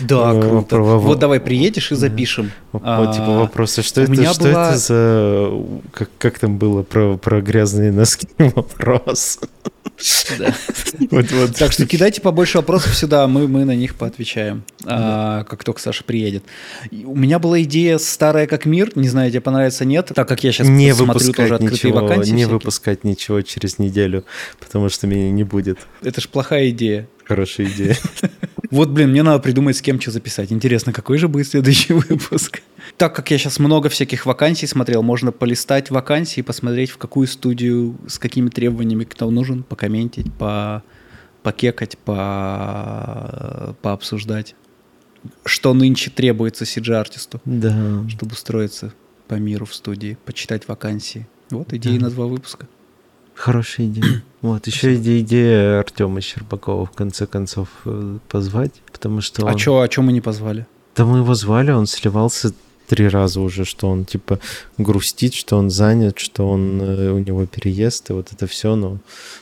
[0.00, 0.76] Да, э, круто.
[0.80, 2.50] во- Вот давай приедешь и запишем.
[2.72, 5.50] А, типа вопросы, что это, что была- это за,
[5.92, 9.38] как, как там было про, про грязные носки вопрос.
[11.58, 16.04] Так что кидайте побольше вопросов сюда, мы, мы на них поотвечаем, а, как только Саша
[16.04, 16.44] приедет.
[16.90, 20.52] У меня была идея старая как мир, не знаю, тебе понравится нет, так как я
[20.52, 22.32] сейчас не смотрю выпускать тоже открытые ничего, вакансии.
[22.32, 24.24] не выпускать ничего через неделю,
[24.58, 25.78] потому что меня не будет.
[26.02, 27.08] Это ж плохая идея.
[27.24, 27.96] Хорошая идея.
[28.72, 30.50] Вот, блин, мне надо придумать, с кем что записать.
[30.50, 32.62] Интересно, какой же будет следующий выпуск?
[32.96, 37.96] Так как я сейчас много всяких вакансий смотрел, можно полистать вакансии, посмотреть, в какую студию,
[38.06, 40.82] с какими требованиями кто нужен, покомментить, по,
[41.42, 44.54] покекать, по, пообсуждать.
[45.44, 48.04] Что нынче требуется CG-артисту, Да.
[48.08, 48.92] чтобы устроиться
[49.28, 51.26] по миру в студии, почитать вакансии.
[51.50, 52.06] Вот идеи Да.
[52.06, 52.68] на два выпуска.
[53.34, 54.22] Хорошая идея.
[54.42, 59.56] Вот, еще идея, идея Артема Щербакова в конце концов э, позвать, потому что А он...
[59.56, 60.66] чё, а чё мы не позвали?
[60.96, 62.52] Да мы его звали, он сливался
[62.92, 64.38] три раза уже, что он типа
[64.76, 68.98] грустит, что он занят, что он э, у него переезд, и вот это все, но,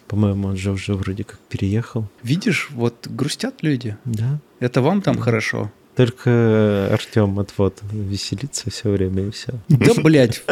[0.06, 2.08] по-моему, он же уже вроде как переехал.
[2.22, 3.96] Видишь, вот грустят люди.
[4.04, 4.38] Да.
[4.60, 5.22] Это вам там Да.
[5.22, 5.72] хорошо.
[5.96, 9.52] Только Артем от вот веселится все время и все.
[9.68, 10.44] Да, блядь.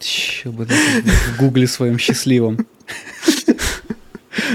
[0.00, 2.66] Еще бы в гугле своем счастливом.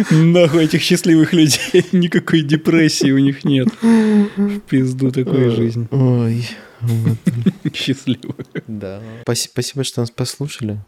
[0.10, 1.86] Нахуй этих счастливых людей.
[1.92, 3.68] Никакой депрессии у них нет.
[3.82, 5.88] В пизду такая жизнь.
[5.92, 6.48] Ой.
[6.82, 7.18] Вот.
[7.74, 8.46] Счастливая.
[8.68, 9.02] Да.
[9.24, 10.80] Спаси- Спасибо, что нас послушали.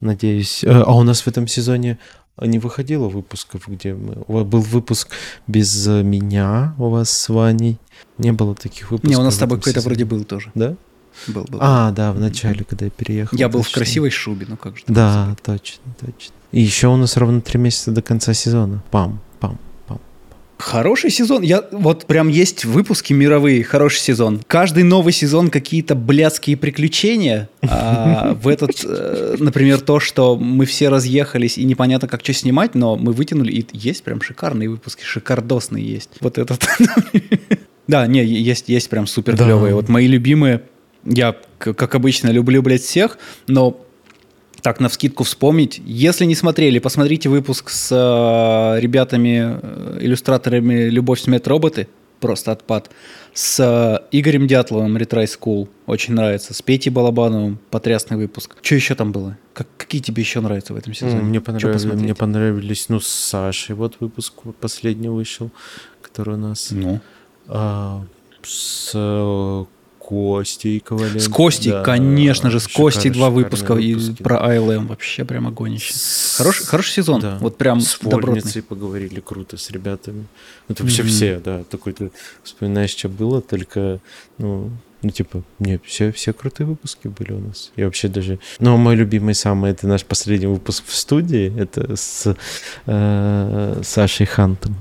[0.00, 0.62] Надеюсь.
[0.64, 1.98] э, А у нас в этом сезоне
[2.40, 4.14] не выходило выпусков, где мы...
[4.44, 5.08] Был выпуск
[5.48, 7.78] без меня у вас с Ваней.
[8.16, 9.10] Не было таких выпусков.
[9.10, 10.52] Не, у нас с тобой какой-то вроде был тоже.
[10.54, 10.76] Да?
[11.26, 11.58] Был, был.
[11.60, 13.36] А, да, в начале, когда я переехал.
[13.36, 14.84] Я был в красивой шубе, ну как же.
[14.86, 16.32] Да, точно, точно.
[16.52, 18.82] И еще у нас ровно три месяца до конца сезона.
[18.92, 19.20] Пам.
[20.58, 21.42] Хороший сезон.
[21.42, 24.40] Я вот прям есть выпуски мировые, хороший сезон.
[24.46, 27.48] Каждый новый сезон какие-то блядские приключения.
[27.62, 32.74] А в этот, э, например, то, что мы все разъехались и непонятно, как что снимать,
[32.74, 36.10] но мы вытянули, и есть прям шикарные выпуски, шикардосные есть.
[36.20, 36.68] Вот этот.
[37.86, 39.74] Да, не, есть, есть прям супер клевые.
[39.74, 40.60] Вот мои любимые,
[41.06, 43.80] я, как обычно, люблю, блядь, всех, но
[44.62, 45.80] так, на вскидку вспомнить.
[45.84, 51.88] Если не смотрели, посмотрите выпуск с э, ребятами, э, иллюстраторами «Любовь, смерть, роботы».
[52.20, 52.90] Просто отпад.
[53.32, 55.68] С э, Игорем Дятловым «Retry School».
[55.86, 56.54] Очень нравится.
[56.54, 57.58] С Петей Балабановым.
[57.70, 58.56] Потрясный выпуск.
[58.60, 59.38] Что еще там было?
[59.52, 61.22] Как, какие тебе еще нравятся в этом сезоне?
[61.22, 63.76] Мне понравились, мне понравились, ну, с Сашей.
[63.76, 65.50] Вот выпуск последний вышел,
[66.02, 66.70] который у нас...
[66.72, 67.00] Ну?
[67.46, 68.04] А,
[68.42, 69.64] с э,
[70.08, 71.20] Костей Коваленко.
[71.20, 75.78] С Костей, да, конечно же, с Костей два выпуска и про АЛМ вообще прям огонь
[76.36, 77.36] Хороший, хороший сезон, да.
[77.40, 80.26] вот прям С Вольницей поговорили круто с ребятами.
[80.68, 81.06] Это вообще mm-hmm.
[81.06, 82.10] все, да, такой ты
[82.42, 84.00] вспоминаешь, что было, только,
[84.38, 84.70] ну,
[85.02, 87.70] ну, типа, не, все, все крутые выпуски были у нас.
[87.76, 88.38] И вообще даже...
[88.60, 92.34] Ну, мой любимый самый, это наш последний выпуск в студии, это с
[92.86, 94.74] э, Сашей Хантом.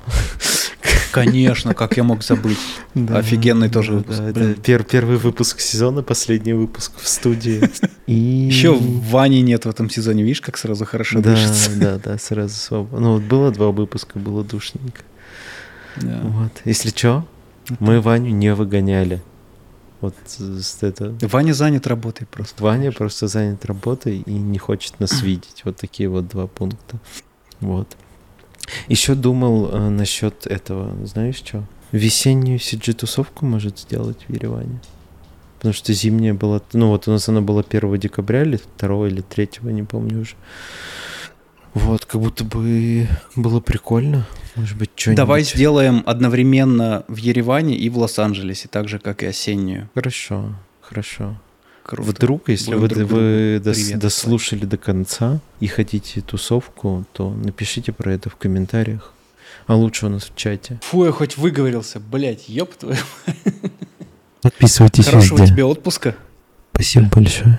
[1.11, 2.57] Конечно, как я мог забыть.
[2.93, 4.19] Да, Офигенный тоже да, выпуск.
[4.19, 7.61] Да, это пер, первый выпуск сезона, последний выпуск в студии.
[8.07, 8.13] И...
[8.13, 11.71] Еще Вани нет в этом сезоне, видишь, как сразу хорошо да, дышится.
[11.75, 12.99] Да, да, сразу свободно.
[12.99, 15.01] Ну, вот было два выпуска, было душненько.
[15.97, 16.19] Да.
[16.23, 16.51] Вот.
[16.65, 17.27] Если что,
[17.79, 19.21] мы Ваню не выгоняли.
[19.99, 20.13] Вот
[20.81, 21.15] это...
[21.21, 22.63] Ваня занят работой просто.
[22.63, 25.61] Ваня просто занят работой и не хочет нас видеть.
[25.63, 26.99] Вот такие вот два пункта.
[27.59, 27.97] Вот.
[28.87, 31.63] Еще думал э, насчет этого, знаешь что?
[31.91, 34.79] Весеннюю CG-тусовку может сделать в Ереване.
[35.57, 36.61] Потому что зимняя была...
[36.73, 40.35] Ну вот у нас она была 1 декабря или 2 или 3, не помню уже.
[41.73, 44.25] Вот, как будто бы было прикольно.
[44.55, 45.17] Может быть, что-нибудь.
[45.17, 49.89] Давай сделаем одновременно в Ереване и в Лос-Анджелесе, так же, как и осеннюю.
[49.93, 51.37] Хорошо, хорошо.
[51.87, 52.09] Круто.
[52.09, 58.11] Вдруг, если вы, друг вы дос, дослушали до конца и хотите тусовку, то напишите про
[58.11, 59.13] это в комментариях.
[59.67, 60.81] А лучше у нас в чате.
[60.83, 62.99] Фу, я хоть выговорился, блять, ёб твою.
[64.41, 65.53] Подписывайтесь Хорошего везде.
[65.53, 66.17] тебе отпуска.
[66.73, 67.57] Спасибо большое.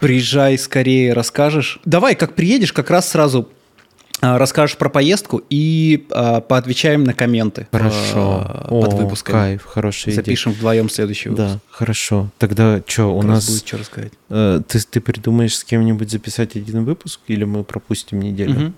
[0.00, 1.80] Приезжай скорее, расскажешь.
[1.84, 3.50] Давай, как приедешь, как раз сразу
[4.20, 7.68] расскажешь про поездку и а, поотвечаем на комменты.
[7.70, 8.44] Хорошо.
[8.44, 9.32] А, под выпуском.
[9.32, 10.24] Кайф, хорошая идея.
[10.24, 11.48] Запишем вдвоем следующий выпуск.
[11.48, 12.30] Да, хорошо.
[12.38, 13.48] Тогда что, у нас...
[13.48, 14.12] будет что рассказать.
[14.28, 18.66] Э, ты, ты придумаешь с кем-нибудь записать один выпуск, или мы пропустим неделю?
[18.66, 18.72] Угу.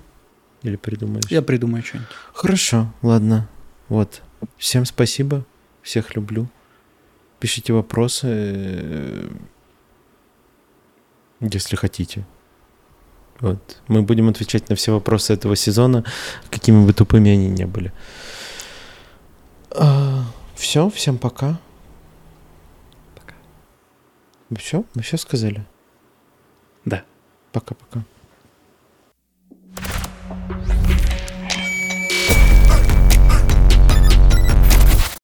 [0.64, 1.24] Или придумаешь?
[1.30, 2.08] Я придумаю что-нибудь.
[2.34, 3.48] Хорошо, ладно.
[3.88, 4.22] Вот.
[4.58, 5.44] Всем спасибо.
[5.82, 6.48] Всех люблю.
[7.38, 9.28] Пишите вопросы, э,
[11.40, 12.26] если хотите.
[13.40, 13.78] Вот.
[13.88, 16.04] Мы будем отвечать на все вопросы этого сезона,
[16.50, 17.92] какими бы тупыми они ни были.
[19.70, 20.24] А,
[20.54, 21.58] все, всем пока.
[23.14, 23.34] Пока.
[24.56, 25.64] Все, мы все сказали?
[26.84, 27.02] Да.
[27.52, 28.04] Пока-пока.